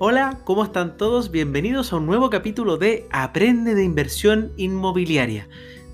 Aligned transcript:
Hola, 0.00 0.40
¿cómo 0.42 0.64
están 0.64 0.96
todos? 0.96 1.30
Bienvenidos 1.30 1.92
a 1.92 1.96
un 1.96 2.06
nuevo 2.06 2.28
capítulo 2.28 2.76
de 2.76 3.06
Aprende 3.12 3.76
de 3.76 3.84
Inversión 3.84 4.52
Inmobiliaria, 4.56 5.48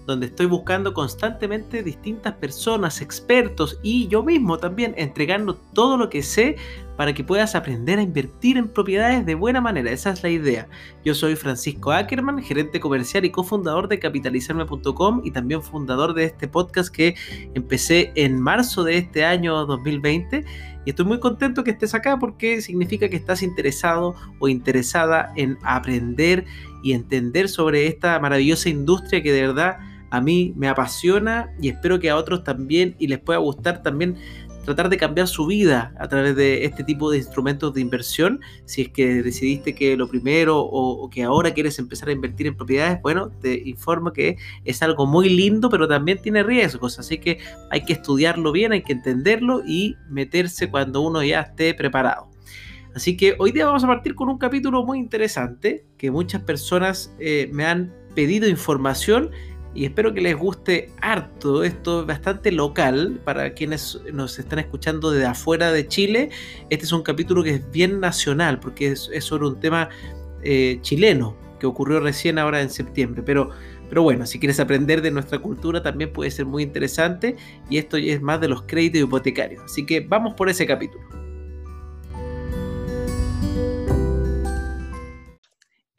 donde 0.06 0.28
estoy 0.28 0.46
buscando 0.46 0.94
constantemente 0.94 1.82
distintas 1.82 2.32
personas, 2.36 3.02
expertos 3.02 3.78
y 3.82 4.08
yo 4.08 4.22
mismo 4.22 4.56
también 4.56 4.94
entregando 4.96 5.54
todo 5.74 5.98
lo 5.98 6.08
que 6.08 6.22
sé 6.22 6.56
para 7.00 7.14
que 7.14 7.24
puedas 7.24 7.54
aprender 7.54 7.98
a 7.98 8.02
invertir 8.02 8.58
en 8.58 8.68
propiedades 8.68 9.24
de 9.24 9.34
buena 9.34 9.62
manera. 9.62 9.90
Esa 9.90 10.10
es 10.10 10.22
la 10.22 10.28
idea. 10.28 10.68
Yo 11.02 11.14
soy 11.14 11.34
Francisco 11.34 11.92
Ackerman, 11.92 12.42
gerente 12.42 12.78
comercial 12.78 13.24
y 13.24 13.30
cofundador 13.30 13.88
de 13.88 13.98
capitalizarme.com 13.98 15.22
y 15.24 15.30
también 15.30 15.62
fundador 15.62 16.12
de 16.12 16.24
este 16.24 16.46
podcast 16.46 16.94
que 16.94 17.14
empecé 17.54 18.12
en 18.16 18.38
marzo 18.38 18.84
de 18.84 18.98
este 18.98 19.24
año 19.24 19.64
2020 19.64 20.44
y 20.84 20.90
estoy 20.90 21.06
muy 21.06 21.18
contento 21.20 21.64
que 21.64 21.70
estés 21.70 21.94
acá 21.94 22.18
porque 22.18 22.60
significa 22.60 23.08
que 23.08 23.16
estás 23.16 23.42
interesado 23.42 24.14
o 24.38 24.48
interesada 24.48 25.32
en 25.36 25.56
aprender 25.62 26.44
y 26.82 26.92
entender 26.92 27.48
sobre 27.48 27.86
esta 27.86 28.20
maravillosa 28.20 28.68
industria 28.68 29.22
que 29.22 29.32
de 29.32 29.40
verdad 29.40 29.78
a 30.10 30.20
mí 30.20 30.52
me 30.54 30.68
apasiona 30.68 31.50
y 31.62 31.70
espero 31.70 31.98
que 31.98 32.10
a 32.10 32.16
otros 32.16 32.44
también 32.44 32.94
y 32.98 33.06
les 33.06 33.20
pueda 33.20 33.38
gustar 33.38 33.82
también 33.82 34.16
tratar 34.70 34.88
de 34.88 34.96
cambiar 34.96 35.26
su 35.26 35.46
vida 35.46 35.92
a 35.98 36.06
través 36.06 36.36
de 36.36 36.64
este 36.64 36.84
tipo 36.84 37.10
de 37.10 37.18
instrumentos 37.18 37.74
de 37.74 37.80
inversión. 37.80 38.40
Si 38.66 38.82
es 38.82 38.88
que 38.90 39.22
decidiste 39.22 39.74
que 39.74 39.96
lo 39.96 40.08
primero 40.08 40.60
o, 40.60 41.10
que 41.10 41.24
ahora 41.24 41.52
quieres 41.52 41.78
empezar 41.80 42.08
a 42.08 42.12
invertir 42.12 42.46
en 42.46 42.56
propiedades, 42.56 43.02
bueno, 43.02 43.30
te 43.40 43.68
informo 43.68 44.12
que 44.12 44.36
es 44.64 44.80
algo 44.82 45.06
muy 45.06 45.28
lindo, 45.28 45.68
pero 45.70 45.88
también 45.88 46.22
tiene 46.22 46.44
riesgos. 46.44 47.00
Así 47.00 47.18
que 47.18 47.38
hay 47.70 47.84
que 47.84 47.94
estudiarlo 47.94 48.52
bien, 48.52 48.70
hay 48.70 48.82
que 48.82 48.92
entenderlo 48.92 49.62
y 49.66 49.96
meterse 50.08 50.70
cuando 50.70 51.00
uno 51.00 51.22
ya 51.24 51.40
esté 51.40 51.74
preparado. 51.74 52.30
Así 52.94 53.16
que 53.16 53.34
hoy 53.38 53.50
día 53.50 53.66
vamos 53.66 53.82
a 53.82 53.88
partir 53.88 54.14
con 54.14 54.28
un 54.28 54.38
capítulo 54.38 54.84
muy 54.84 54.98
interesante 54.98 55.84
que 55.98 56.12
muchas 56.12 56.42
personas 56.42 57.12
eh, 57.18 57.48
me 57.52 57.64
han 57.64 57.92
pedido 58.14 58.48
información 58.48 59.30
y 59.74 59.84
espero 59.84 60.12
que 60.12 60.20
les 60.20 60.36
guste 60.36 60.90
harto. 61.00 61.62
Esto 61.62 62.00
es 62.00 62.06
bastante 62.06 62.50
local 62.52 63.20
para 63.24 63.54
quienes 63.54 64.00
nos 64.12 64.38
están 64.38 64.58
escuchando 64.58 65.10
desde 65.10 65.26
afuera 65.26 65.72
de 65.72 65.86
Chile. 65.86 66.30
Este 66.70 66.84
es 66.84 66.92
un 66.92 67.02
capítulo 67.02 67.42
que 67.42 67.50
es 67.50 67.70
bien 67.70 68.00
nacional 68.00 68.58
porque 68.58 68.92
es, 68.92 69.10
sobre 69.20 69.46
un 69.46 69.60
tema 69.60 69.88
eh, 70.42 70.78
chileno 70.82 71.36
que 71.60 71.66
ocurrió 71.66 72.00
recién 72.00 72.38
ahora 72.38 72.60
en 72.62 72.70
septiembre. 72.70 73.22
Pero, 73.24 73.50
pero 73.88 74.02
bueno, 74.02 74.26
si 74.26 74.40
quieres 74.40 74.58
aprender 74.58 75.02
de 75.02 75.10
nuestra 75.10 75.38
cultura 75.38 75.82
también 75.82 76.12
puede 76.12 76.30
ser 76.30 76.46
muy 76.46 76.62
interesante 76.62 77.36
y 77.68 77.78
esto 77.78 77.96
es 77.96 78.20
más 78.20 78.40
de 78.40 78.48
los 78.48 78.62
créditos 78.62 79.02
hipotecarios. 79.02 79.62
Así 79.64 79.86
que 79.86 80.00
vamos 80.00 80.34
por 80.34 80.48
ese 80.48 80.66
capítulo. 80.66 81.19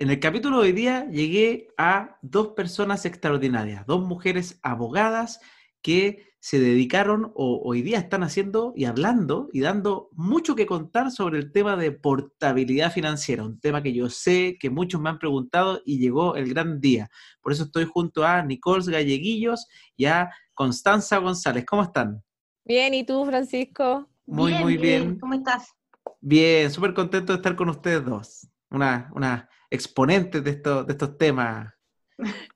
En 0.02 0.09
el 0.09 0.19
capítulo 0.19 0.57
de 0.57 0.63
hoy 0.63 0.71
día 0.71 1.07
llegué 1.11 1.67
a 1.77 2.17
dos 2.23 2.53
personas 2.53 3.05
extraordinarias, 3.05 3.85
dos 3.85 4.02
mujeres 4.02 4.59
abogadas 4.63 5.39
que 5.83 6.25
se 6.39 6.59
dedicaron 6.59 7.31
o 7.35 7.61
hoy 7.63 7.83
día 7.83 7.99
están 7.99 8.23
haciendo 8.23 8.73
y 8.75 8.85
hablando 8.85 9.47
y 9.53 9.59
dando 9.59 10.09
mucho 10.13 10.55
que 10.55 10.66
contar 10.66 11.11
sobre 11.11 11.38
el 11.38 11.52
tema 11.52 11.75
de 11.75 11.91
portabilidad 11.91 12.91
financiera, 12.91 13.44
un 13.44 13.59
tema 13.59 13.83
que 13.83 13.94
yo 13.94 14.09
sé 14.09 14.57
que 14.59 14.72
muchos 14.72 14.99
me 14.99 15.11
han 15.11 15.19
preguntado 15.19 15.83
y 15.85 15.99
llegó 15.99 16.35
el 16.35 16.49
gran 16.49 16.81
día. 16.81 17.11
Por 17.39 17.53
eso 17.53 17.66
estoy 17.66 17.85
junto 17.85 18.25
a 18.25 18.41
Nicole 18.41 18.83
Galleguillos 18.91 19.67
y 19.95 20.05
a 20.05 20.31
Constanza 20.55 21.19
González. 21.19 21.63
¿Cómo 21.63 21.83
están? 21.83 22.23
Bien, 22.66 22.91
¿y 22.95 23.03
tú, 23.03 23.23
Francisco? 23.23 24.09
Muy, 24.25 24.55
muy 24.55 24.77
bien. 24.77 25.19
¿Cómo 25.19 25.35
estás? 25.35 25.75
Bien, 26.19 26.72
súper 26.72 26.95
contento 26.95 27.33
de 27.33 27.38
estar 27.38 27.55
con 27.55 27.69
ustedes 27.69 28.03
dos. 28.03 28.47
Una, 28.72 29.11
una 29.14 29.50
exponentes 29.69 30.44
de, 30.44 30.55
de 30.55 30.86
estos 30.91 31.17
temas. 31.17 31.73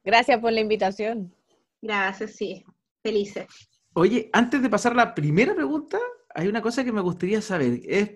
Gracias 0.04 0.40
por 0.40 0.52
la 0.52 0.62
invitación. 0.62 1.34
Gracias, 1.82 2.32
sí, 2.32 2.66
felices. 3.04 3.48
Oye, 3.94 4.30
antes 4.34 4.62
de 4.62 4.70
pasar 4.70 4.92
a 4.94 4.96
la 4.96 5.16
primera 5.16 5.56
pregunta, 5.56 5.98
hay 6.34 6.48
una 6.48 6.62
cosa 6.62 6.84
que 6.84 6.92
me 6.92 7.02
gustaría 7.02 7.42
saber. 7.42 7.80
Es, 7.86 8.12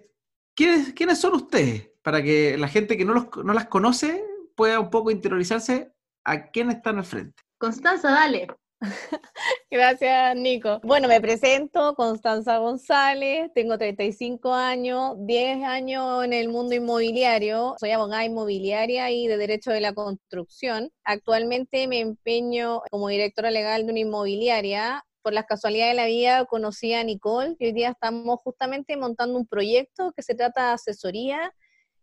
¿quiénes, 0.55 0.93
¿Quiénes 0.93 1.19
son 1.19 1.35
ustedes? 1.35 1.89
Para 2.01 2.21
que 2.21 2.57
la 2.57 2.67
gente 2.67 2.97
que 2.97 3.05
no, 3.05 3.13
los, 3.13 3.27
no 3.43 3.53
las 3.53 3.67
conoce 3.67 4.23
pueda 4.55 4.79
un 4.79 4.89
poco 4.89 5.11
interiorizarse 5.11 5.93
a 6.25 6.49
quién 6.51 6.69
están 6.69 6.97
al 6.97 7.05
frente. 7.05 7.41
Constanza, 7.57 8.11
dale. 8.11 8.47
Gracias, 9.71 10.35
Nico. 10.35 10.79
Bueno, 10.83 11.07
me 11.07 11.19
presento, 11.19 11.95
Constanza 11.95 12.57
González, 12.59 13.51
tengo 13.53 13.77
35 13.77 14.53
años, 14.53 15.15
10 15.19 15.63
años 15.63 16.23
en 16.23 16.33
el 16.33 16.49
mundo 16.49 16.75
inmobiliario, 16.75 17.75
soy 17.79 17.91
abogada 17.91 18.23
inmobiliaria 18.23 19.11
y 19.11 19.27
de 19.27 19.37
Derecho 19.37 19.71
de 19.71 19.81
la 19.81 19.93
Construcción. 19.93 20.91
Actualmente 21.03 21.87
me 21.87 21.99
empeño 21.99 22.81
como 22.89 23.09
directora 23.09 23.51
legal 23.51 23.85
de 23.85 23.91
una 23.91 23.99
inmobiliaria. 23.99 25.03
Por 25.21 25.33
las 25.33 25.45
casualidades 25.45 25.91
de 25.91 26.01
la 26.01 26.05
vida 26.05 26.45
conocí 26.45 26.93
a 26.93 27.03
Nicole 27.03 27.55
y 27.59 27.65
hoy 27.65 27.73
día 27.73 27.89
estamos 27.89 28.39
justamente 28.41 28.95
montando 28.95 29.37
un 29.37 29.45
proyecto 29.45 30.13
que 30.15 30.23
se 30.23 30.35
trata 30.35 30.67
de 30.67 30.73
asesoría 30.75 31.53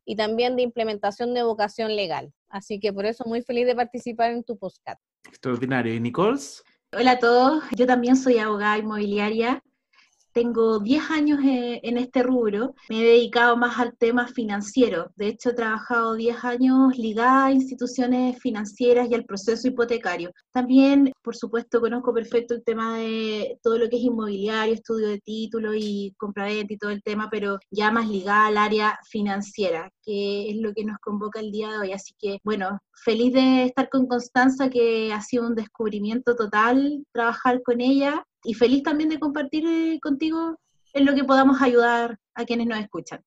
y 0.05 0.17
también 0.17 0.57
de 0.57 0.63
implementación 0.63 1.33
de 1.33 1.43
vocación 1.43 1.97
legal. 1.97 2.33
Así 2.49 2.79
que 2.79 2.93
por 2.93 3.07
eso 3.07 3.25
muy 3.27 3.43
feliz 3.43 3.67
de 3.67 3.75
participar 3.75 4.33
en 4.33 4.45
tu 4.45 4.59
podcast. 4.59 5.01
Extraordinario. 5.29 5.95
¿Y 5.95 6.01
Nichols? 6.01 6.65
Hola 6.93 7.13
a 7.13 7.19
todos, 7.19 7.65
yo 7.73 7.87
también 7.87 8.17
soy 8.17 8.39
abogada 8.39 8.79
inmobiliaria. 8.79 9.63
Tengo 10.37 10.81
10 10.81 11.11
años 11.13 11.41
eh, 11.43 11.81
en 11.83 11.97
este 11.97 12.23
rubro, 12.23 12.75
me 12.91 13.01
he 13.01 13.05
dedicado 13.05 13.57
más 13.57 13.79
al 13.79 13.97
tema 13.97 14.29
financiero. 14.29 15.11
De 15.17 15.29
hecho, 15.29 15.49
he 15.49 15.55
trabajado 15.55 16.15
10 16.15 16.45
años 16.45 16.99
ligada 16.99 17.47
a 17.47 17.53
instituciones 17.53 18.39
financieras 18.39 19.09
y 19.11 19.15
al 19.15 19.25
proceso 19.25 19.67
hipotecario. 19.67 20.33
También, 20.53 21.11
por 21.23 21.37
supuesto, 21.37 21.81
conozco 21.81 22.13
perfecto 22.13 22.53
el 22.53 22.63
tema 22.65 22.99
de 22.99 23.59
todo 23.63 23.79
lo 23.79 23.89
que 23.89 23.97
es 23.97 24.03
inmobiliario, 24.03 24.75
estudio 24.75 25.09
de 25.09 25.21
títulos 25.21 25.75
y 25.79 26.13
compraventa 26.19 26.75
y 26.75 26.77
todo 26.77 26.91
el 26.91 27.03
tema, 27.03 27.29
pero 27.31 27.59
ya 27.71 27.91
más 27.91 28.07
ligada 28.07 28.49
al 28.49 28.59
área 28.59 28.99
financiera, 29.09 29.91
que 30.03 30.51
es 30.51 30.57
lo 30.59 30.75
que 30.75 30.85
nos 30.85 30.99
convoca 30.99 31.41
el 31.41 31.51
día 31.51 31.71
de 31.71 31.79
hoy. 31.79 31.93
Así 31.93 32.13
que, 32.19 32.41
bueno, 32.45 32.79
feliz 33.03 33.33
de 33.33 33.65
estar 33.65 33.89
con 33.89 34.07
Constanza, 34.07 34.69
que 34.69 35.15
ha 35.15 35.23
sido 35.23 35.47
un 35.47 35.55
descubrimiento 35.55 36.37
total 36.37 37.07
trabajar 37.11 37.63
con 37.63 37.81
ella 37.81 38.23
y 38.47 38.55
feliz 38.55 38.83
también 38.83 39.11
de 39.11 39.19
compartir 39.19 39.67
eh, 39.67 39.99
contigo 40.01 40.59
en 40.95 41.05
lo 41.05 41.15
que 41.15 41.25
podamos 41.25 41.61
ayudar 41.61 42.19
a 42.35 42.45
quienes 42.45 42.67
nos 42.67 42.79
escuchan. 42.79 43.23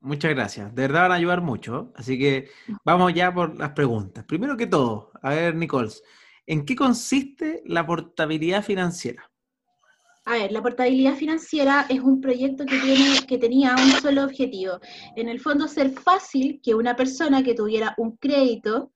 Muchas 0.00 0.32
gracias. 0.32 0.74
De 0.74 0.82
verdad 0.82 1.02
van 1.02 1.12
a 1.12 1.14
ayudar 1.14 1.40
mucho. 1.40 1.92
Así 1.96 2.18
que 2.18 2.50
vamos 2.84 3.14
ya 3.14 3.32
por 3.32 3.56
las 3.58 3.70
preguntas. 3.70 4.24
Primero 4.26 4.56
que 4.56 4.66
todo, 4.66 5.10
a 5.22 5.30
ver, 5.30 5.54
Nichols, 5.54 6.02
¿en 6.46 6.66
qué 6.66 6.76
consiste 6.76 7.62
la 7.64 7.86
portabilidad 7.86 8.62
financiera? 8.62 9.30
A 10.26 10.32
ver, 10.32 10.52
la 10.52 10.62
portabilidad 10.62 11.14
financiera 11.14 11.86
es 11.88 12.00
un 12.00 12.20
proyecto 12.20 12.64
que, 12.64 12.78
tiene, 12.78 13.26
que 13.26 13.38
tenía 13.38 13.74
un 13.76 13.90
solo 14.00 14.24
objetivo. 14.24 14.78
En 15.16 15.28
el 15.28 15.40
fondo, 15.40 15.68
ser 15.68 15.90
fácil 15.90 16.60
que 16.62 16.74
una 16.74 16.96
persona 16.96 17.42
que 17.42 17.54
tuviera 17.54 17.94
un 17.98 18.16
crédito 18.16 18.92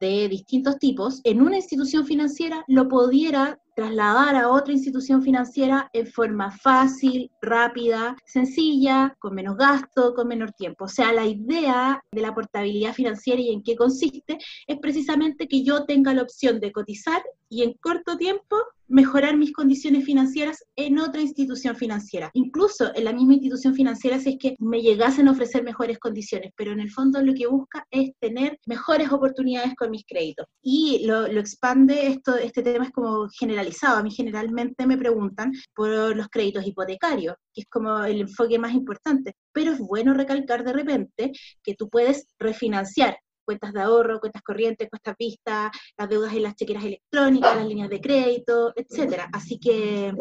de 0.00 0.28
distintos 0.28 0.78
tipos 0.78 1.20
en 1.24 1.40
una 1.40 1.56
institución 1.56 2.04
financiera 2.04 2.64
lo 2.66 2.88
pudiera 2.88 3.61
trasladar 3.74 4.36
a 4.36 4.48
otra 4.48 4.72
institución 4.72 5.22
financiera 5.22 5.88
en 5.92 6.06
forma 6.06 6.50
fácil, 6.50 7.30
rápida, 7.40 8.16
sencilla, 8.24 9.16
con 9.18 9.34
menos 9.34 9.56
gasto, 9.56 10.14
con 10.14 10.28
menor 10.28 10.52
tiempo. 10.52 10.84
O 10.84 10.88
sea, 10.88 11.12
la 11.12 11.26
idea 11.26 12.02
de 12.12 12.22
la 12.22 12.34
portabilidad 12.34 12.94
financiera 12.94 13.40
y 13.40 13.52
en 13.52 13.62
qué 13.62 13.76
consiste 13.76 14.38
es 14.66 14.78
precisamente 14.78 15.48
que 15.48 15.64
yo 15.64 15.84
tenga 15.84 16.14
la 16.14 16.22
opción 16.22 16.60
de 16.60 16.72
cotizar 16.72 17.22
y 17.52 17.62
en 17.62 17.74
corto 17.74 18.16
tiempo 18.16 18.56
mejorar 18.88 19.36
mis 19.36 19.52
condiciones 19.52 20.06
financieras 20.06 20.64
en 20.74 20.98
otra 20.98 21.20
institución 21.20 21.76
financiera. 21.76 22.30
Incluso 22.32 22.94
en 22.94 23.04
la 23.04 23.12
misma 23.12 23.34
institución 23.34 23.74
financiera 23.74 24.18
si 24.18 24.30
es 24.30 24.36
que 24.38 24.54
me 24.58 24.80
llegasen 24.80 25.28
a 25.28 25.32
ofrecer 25.32 25.62
mejores 25.62 25.98
condiciones, 25.98 26.52
pero 26.56 26.72
en 26.72 26.80
el 26.80 26.90
fondo 26.90 27.20
lo 27.20 27.34
que 27.34 27.46
busca 27.46 27.86
es 27.90 28.12
tener 28.20 28.58
mejores 28.66 29.12
oportunidades 29.12 29.74
con 29.76 29.90
mis 29.90 30.06
créditos. 30.06 30.46
Y 30.62 31.04
lo, 31.06 31.26
expande, 31.26 32.06
esto, 32.06 32.36
este 32.36 32.62
tema 32.62 32.86
es 32.86 32.90
como 32.90 33.28
generalizado. 33.28 33.98
A 33.98 34.02
mí 34.02 34.10
generalmente 34.10 34.86
me 34.86 34.96
preguntan 34.96 35.52
por 35.74 36.16
los 36.16 36.28
créditos 36.28 36.66
hipotecarios, 36.66 37.34
que 37.52 37.62
es 37.62 37.66
como 37.68 38.02
el 38.02 38.22
enfoque 38.22 38.58
más 38.58 38.72
importante, 38.72 39.36
pero 39.52 39.72
es 39.72 39.78
bueno 39.78 40.14
recalcar 40.14 40.64
de 40.64 40.72
repente 40.72 41.32
que 41.62 41.74
tú 41.74 41.90
puedes 41.90 42.28
refinanciar 42.38 43.18
cuentas 43.44 43.72
de 43.72 43.80
ahorro, 43.80 44.20
cuentas 44.20 44.42
corrientes, 44.42 44.88
cuentas 44.88 45.14
vistas, 45.18 45.70
las 45.96 46.08
deudas 46.08 46.32
en 46.34 46.42
las 46.42 46.54
chequeras 46.54 46.84
electrónicas, 46.84 47.56
las 47.56 47.66
líneas 47.66 47.90
de 47.90 48.00
crédito, 48.00 48.72
etcétera. 48.76 49.28
Así 49.32 49.58
que 49.58 50.12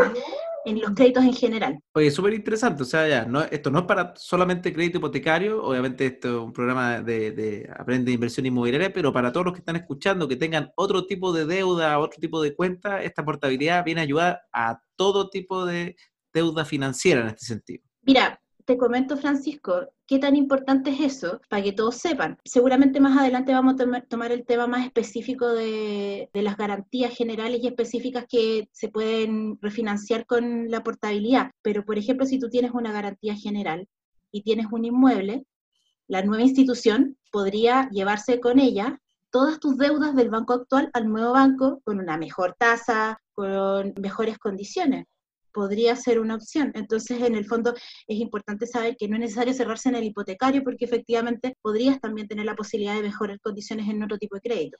en 0.66 0.80
los 0.80 0.92
créditos 0.92 1.24
en 1.24 1.34
general. 1.34 1.80
Oye, 1.94 2.12
súper 2.12 2.34
interesante, 2.34 2.84
o 2.84 2.86
sea, 2.86 3.08
ya, 3.08 3.26
no, 3.26 3.42
esto 3.44 3.72
no 3.72 3.80
es 3.80 3.86
para 3.86 4.14
solamente 4.16 4.74
crédito 4.74 5.00
hipotecario, 5.00 5.64
obviamente 5.64 6.06
esto 6.06 6.28
es 6.28 6.44
un 6.44 6.54
programa 6.54 7.02
de, 7.02 7.32
de 7.32 7.70
aprende 7.76 8.12
inversión 8.12 8.46
inmobiliaria, 8.46 8.94
pero 8.94 9.12
para 9.12 9.32
todos 9.32 9.48
los 9.48 9.54
que 9.54 9.60
están 9.60 9.76
escuchando, 9.76 10.28
que 10.28 10.36
tengan 10.36 10.72
otro 10.76 11.06
tipo 11.06 11.34
de 11.34 11.46
deuda, 11.46 11.98
otro 12.00 12.20
tipo 12.20 12.42
de 12.42 12.56
cuenta, 12.56 13.02
esta 13.02 13.26
portabilidad 13.26 13.84
viene 13.84 14.02
a 14.02 14.04
ayudar 14.04 14.42
a 14.52 14.80
todo 14.96 15.30
tipo 15.30 15.66
de 15.66 15.96
deuda 16.34 16.66
financiera 16.66 17.22
en 17.22 17.28
este 17.28 17.46
sentido. 17.46 17.84
Mira, 18.04 18.41
te 18.72 18.78
comento, 18.78 19.18
Francisco, 19.18 19.92
qué 20.08 20.18
tan 20.18 20.38
importante 20.38 20.92
es 20.92 21.02
eso 21.02 21.42
para 21.50 21.62
que 21.62 21.74
todos 21.74 21.98
sepan. 21.98 22.38
Seguramente 22.46 23.02
más 23.02 23.18
adelante 23.20 23.52
vamos 23.52 23.76
a 23.78 24.02
tomar 24.04 24.32
el 24.32 24.46
tema 24.46 24.66
más 24.66 24.86
específico 24.86 25.50
de, 25.50 26.30
de, 26.34 26.42
las 26.42 26.56
garantías 26.56 27.14
generales 27.14 27.60
y 27.62 27.68
específicas 27.68 28.26
que 28.30 28.70
se 28.72 28.88
pueden 28.88 29.60
refinanciar 29.62 30.26
con 30.26 30.72
la 30.72 30.84
portabilidad. 30.84 31.52
Pero, 31.62 31.84
por 31.84 31.98
ejemplo, 31.98 32.26
si 32.26 32.40
tú 32.40 32.50
tienes 32.50 32.72
una 32.72 32.94
garantía 32.94 33.36
general 33.36 33.90
y 34.32 34.42
tienes 34.44 34.68
un 34.72 34.86
inmueble, 34.86 35.44
la 36.08 36.22
nueva 36.24 36.44
institución 36.44 37.18
podría 37.30 37.90
llevarse 37.90 38.40
con 38.40 38.58
ella 38.60 39.02
todas 39.32 39.60
tus 39.60 39.78
deudas 39.78 40.16
del 40.16 40.30
banco 40.30 40.54
actual 40.54 40.90
al 40.94 41.10
nuevo 41.10 41.34
banco 41.34 41.82
con 41.84 42.00
una 42.00 42.18
mejor 42.18 42.56
tasa, 42.58 43.22
con 43.34 43.94
mejores 44.00 44.38
condiciones 44.38 45.08
podría 45.54 45.96
ser 45.96 46.20
una 46.20 46.36
opción. 46.36 46.72
Entonces, 46.76 47.22
en 47.22 47.36
el 47.36 47.46
fondo, 47.46 47.74
es 48.08 48.18
importante 48.20 48.68
saber 48.68 48.96
que 48.98 49.08
no 49.08 49.16
es 49.16 49.22
necesario 49.22 49.54
cerrarse 49.54 49.90
en 49.90 49.96
el 49.96 50.04
hipotecario 50.04 50.64
porque 50.64 50.86
efectivamente 50.86 51.58
podrías 51.62 52.00
también 52.00 52.28
tener 52.28 52.46
la 52.46 52.56
posibilidad 52.56 52.96
de 52.96 53.04
mejorar 53.04 53.40
condiciones 53.40 53.88
en 53.88 54.04
otro 54.04 54.18
tipo 54.18 54.36
de 54.36 54.42
crédito. 54.42 54.78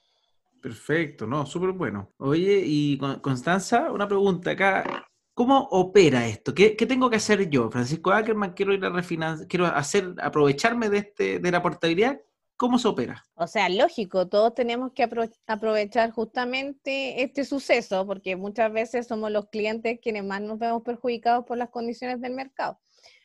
Perfecto, 0.60 1.26
no, 1.26 1.44
súper 1.44 1.72
bueno. 1.72 2.12
Oye, 2.18 2.62
y 2.64 2.98
Constanza, 3.20 3.90
una 3.90 4.06
pregunta 4.06 4.52
acá. 4.52 5.06
¿Cómo 5.34 5.66
opera 5.70 6.28
esto? 6.28 6.54
¿Qué, 6.54 6.74
tengo 6.74 7.08
que 7.08 7.16
hacer 7.16 7.48
yo? 7.48 7.70
Francisco 7.70 8.12
Ackerman, 8.12 8.52
quiero 8.52 8.74
ir 8.74 8.84
a 8.84 8.90
refinanciar, 8.90 9.48
quiero 9.48 9.66
hacer, 9.66 10.14
aprovecharme 10.20 10.90
de 10.90 10.98
este, 10.98 11.38
de 11.38 11.50
la 11.50 11.62
portabilidad. 11.62 12.20
¿Cómo 12.62 12.78
se 12.78 12.86
opera? 12.86 13.26
O 13.34 13.48
sea, 13.48 13.68
lógico, 13.68 14.28
todos 14.28 14.54
tenemos 14.54 14.92
que 14.92 15.08
aprovechar 15.48 16.12
justamente 16.12 17.20
este 17.24 17.44
suceso, 17.44 18.06
porque 18.06 18.36
muchas 18.36 18.72
veces 18.72 19.08
somos 19.08 19.32
los 19.32 19.48
clientes 19.48 19.98
quienes 20.00 20.22
más 20.22 20.40
nos 20.42 20.60
vemos 20.60 20.82
perjudicados 20.84 21.44
por 21.44 21.58
las 21.58 21.70
condiciones 21.70 22.20
del 22.20 22.34
mercado. 22.34 22.78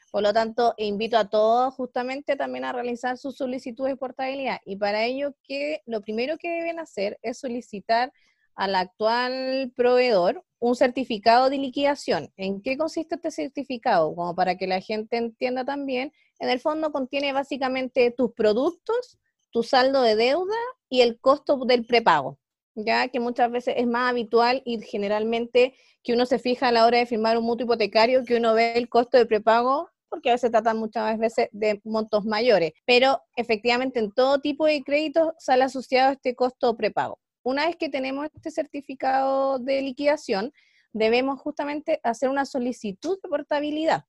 Por 0.10 0.24
lo 0.24 0.34
tanto, 0.34 0.74
invito 0.78 1.20
a 1.20 1.30
todos 1.30 1.72
justamente 1.76 2.36
también 2.36 2.66
a 2.66 2.74
realizar 2.74 3.20
su 3.20 3.32
solicitud 3.32 3.86
de 3.86 3.96
portabilidad. 3.96 4.58
Y 4.66 4.78
para 4.78 5.06
ello, 5.06 5.36
que 5.44 5.84
lo 5.86 6.02
primero 6.02 6.40
que 6.40 6.50
deben 6.50 6.80
hacer 6.80 7.20
es 7.22 7.38
solicitar 7.38 8.12
al 8.56 8.74
actual 8.74 9.72
proveedor 9.76 10.44
un 10.58 10.76
certificado 10.76 11.52
de 11.52 11.60
liquidación. 11.60 12.34
¿En 12.38 12.64
qué 12.64 12.76
consiste 12.76 13.14
este 13.14 13.30
certificado? 13.30 14.16
Como 14.16 14.34
para 14.34 14.58
que 14.58 14.66
la 14.66 14.82
gente 14.82 15.18
entienda 15.18 15.64
también, 15.64 16.12
en 16.40 16.50
el 16.50 16.60
fondo 16.60 16.92
contiene 16.92 17.34
básicamente 17.34 18.10
tus 18.10 18.34
productos, 18.34 19.20
tu 19.52 19.64
saldo 19.64 20.02
de 20.02 20.16
deuda 20.16 20.56
y 20.90 21.02
el 21.02 21.20
costo 21.20 21.58
del 21.66 21.86
prepago, 21.86 22.40
ya 22.76 23.08
que 23.08 23.20
muchas 23.20 23.52
veces 23.52 23.76
es 23.78 23.88
más 23.88 24.10
habitual 24.10 24.62
y 24.66 24.82
generalmente 24.82 25.76
que 26.04 26.14
uno 26.14 26.26
se 26.26 26.40
fija 26.40 26.70
a 26.70 26.72
la 26.72 26.86
hora 26.86 27.00
de 27.00 27.06
firmar 27.06 27.38
un 27.38 27.46
mutuo 27.46 27.66
hipotecario 27.66 28.24
que 28.24 28.38
uno 28.38 28.54
ve 28.54 28.74
el 28.74 28.90
costo 28.90 29.18
de 29.18 29.26
prepago 29.26 29.90
porque 30.10 30.30
a 30.30 30.34
veces 30.34 30.52
trata 30.52 30.74
muchas 30.74 31.18
veces 31.20 31.50
de 31.52 31.82
montos 31.84 32.26
mayores, 32.26 32.72
pero 32.86 33.22
efectivamente 33.36 34.00
en 34.00 34.12
todo 34.12 34.40
tipo 34.40 34.66
de 34.66 34.82
créditos 34.84 35.34
sale 35.38 35.64
asociado 35.66 36.14
este 36.14 36.36
costo 36.36 36.78
prepago. 36.78 37.20
Una 37.44 37.66
vez 37.66 37.76
que 37.76 37.90
tenemos 37.90 38.28
este 38.34 38.52
certificado 38.52 39.60
de 39.60 39.82
liquidación, 39.82 40.54
debemos 40.94 41.40
justamente 41.40 42.00
hacer 42.04 42.30
una 42.30 42.46
solicitud 42.46 43.20
de 43.22 43.30
portabilidad. 43.30 44.06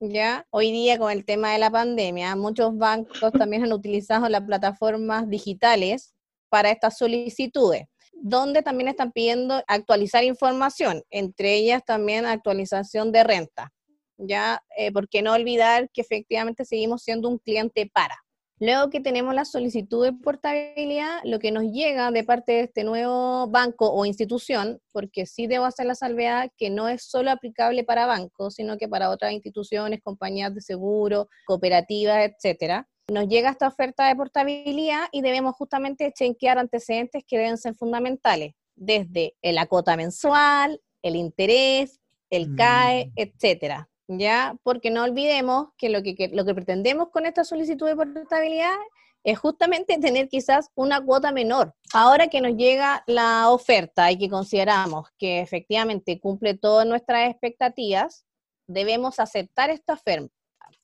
¿Ya? 0.00 0.46
Hoy 0.50 0.70
día 0.70 0.98
con 0.98 1.10
el 1.10 1.24
tema 1.24 1.52
de 1.52 1.58
la 1.58 1.70
pandemia, 1.70 2.36
muchos 2.36 2.76
bancos 2.76 3.32
también 3.32 3.64
han 3.64 3.72
utilizado 3.72 4.28
las 4.28 4.42
plataformas 4.42 5.28
digitales 5.28 6.14
para 6.48 6.70
estas 6.70 6.96
solicitudes, 6.98 7.86
donde 8.12 8.62
también 8.62 8.88
están 8.88 9.12
pidiendo 9.12 9.62
actualizar 9.66 10.24
información, 10.24 11.02
entre 11.10 11.54
ellas 11.54 11.84
también 11.84 12.26
actualización 12.26 13.12
de 13.12 13.24
renta, 13.24 13.72
¿ya? 14.16 14.62
Eh, 14.76 14.92
porque 14.92 15.22
no 15.22 15.32
olvidar 15.32 15.90
que 15.90 16.00
efectivamente 16.00 16.64
seguimos 16.64 17.02
siendo 17.02 17.28
un 17.28 17.38
cliente 17.38 17.90
para. 17.92 18.16
Luego 18.60 18.90
que 18.90 19.00
tenemos 19.00 19.34
la 19.34 19.44
solicitud 19.44 20.04
de 20.04 20.12
portabilidad, 20.12 21.20
lo 21.22 21.38
que 21.38 21.52
nos 21.52 21.64
llega 21.64 22.10
de 22.10 22.24
parte 22.24 22.52
de 22.52 22.60
este 22.62 22.82
nuevo 22.82 23.46
banco 23.46 23.90
o 23.92 24.04
institución, 24.04 24.80
porque 24.92 25.26
sí 25.26 25.46
debo 25.46 25.64
hacer 25.64 25.86
la 25.86 25.94
salvedad 25.94 26.50
que 26.56 26.68
no 26.68 26.88
es 26.88 27.04
solo 27.04 27.30
aplicable 27.30 27.84
para 27.84 28.06
bancos, 28.06 28.54
sino 28.54 28.76
que 28.76 28.88
para 28.88 29.10
otras 29.10 29.32
instituciones, 29.32 30.00
compañías 30.02 30.52
de 30.54 30.60
seguro, 30.60 31.28
cooperativas, 31.46 32.28
etcétera. 32.28 32.88
Nos 33.10 33.28
llega 33.28 33.50
esta 33.50 33.68
oferta 33.68 34.08
de 34.08 34.16
portabilidad 34.16 35.06
y 35.12 35.22
debemos 35.22 35.54
justamente 35.54 36.12
chequear 36.12 36.58
antecedentes 36.58 37.22
que 37.26 37.38
deben 37.38 37.58
ser 37.58 37.74
fundamentales, 37.74 38.54
desde 38.74 39.34
el 39.40 39.56
acota 39.58 39.96
mensual, 39.96 40.80
el 41.02 41.14
interés, 41.14 42.00
el 42.28 42.56
CAE, 42.56 43.06
mm. 43.06 43.12
etcétera. 43.16 43.88
¿Ya? 44.08 44.56
Porque 44.62 44.90
no 44.90 45.04
olvidemos 45.04 45.68
que 45.76 45.90
lo 45.90 46.02
que, 46.02 46.30
lo 46.32 46.44
que 46.44 46.54
pretendemos 46.54 47.10
con 47.10 47.26
esta 47.26 47.44
solicitud 47.44 47.86
de 47.86 47.96
portabilidad 47.96 48.74
es 49.22 49.38
justamente 49.38 49.98
tener 50.00 50.28
quizás 50.28 50.70
una 50.74 51.04
cuota 51.04 51.30
menor. 51.30 51.74
Ahora 51.92 52.28
que 52.28 52.40
nos 52.40 52.56
llega 52.56 53.04
la 53.06 53.50
oferta 53.50 54.10
y 54.10 54.18
que 54.18 54.28
consideramos 54.28 55.08
que 55.18 55.40
efectivamente 55.40 56.18
cumple 56.18 56.54
todas 56.54 56.86
nuestras 56.86 57.30
expectativas, 57.30 58.24
debemos 58.66 59.20
aceptar 59.20 59.70
esta 59.70 59.94
oferta. 59.94 60.32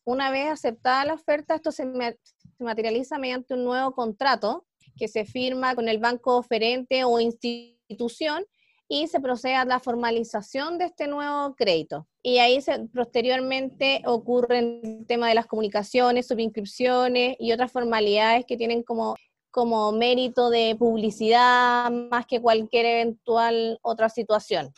Una 0.04 0.30
vez 0.30 0.50
aceptada 0.50 1.04
la 1.06 1.14
oferta, 1.14 1.54
esto 1.54 1.72
se 1.72 1.86
materializa 2.58 3.18
mediante 3.18 3.54
un 3.54 3.64
nuevo 3.64 3.92
contrato 3.94 4.66
que 4.96 5.08
se 5.08 5.24
firma 5.24 5.74
con 5.74 5.88
el 5.88 5.98
banco 5.98 6.36
oferente 6.36 7.04
o 7.04 7.20
institución 7.20 8.44
y 8.94 9.08
se 9.08 9.19
procede 9.19 9.56
a 9.56 9.64
la 9.64 9.81
formalización 9.81 10.79
de 10.79 10.85
este 10.85 11.08
nuevo 11.08 11.56
crédito. 11.56 12.06
Y 12.23 12.38
ahí 12.38 12.61
se, 12.61 12.79
posteriormente 12.94 14.02
ocurre 14.06 14.61
el 14.61 15.05
tema 15.08 15.29
de 15.29 15.35
las 15.35 15.46
comunicaciones, 15.46 16.29
subinscripciones 16.29 17.35
y 17.41 17.50
otras 17.50 17.73
formalidades 17.73 18.44
que 18.46 18.56
tienen 18.56 18.85
como, 18.85 19.17
como 19.50 19.91
mérito 19.91 20.49
de 20.49 20.76
publicidad 20.79 21.91
más 21.91 22.25
que 22.26 22.41
cualquier 22.41 22.87
eventual 22.87 23.81
otra 23.82 24.08
situación. 24.08 24.73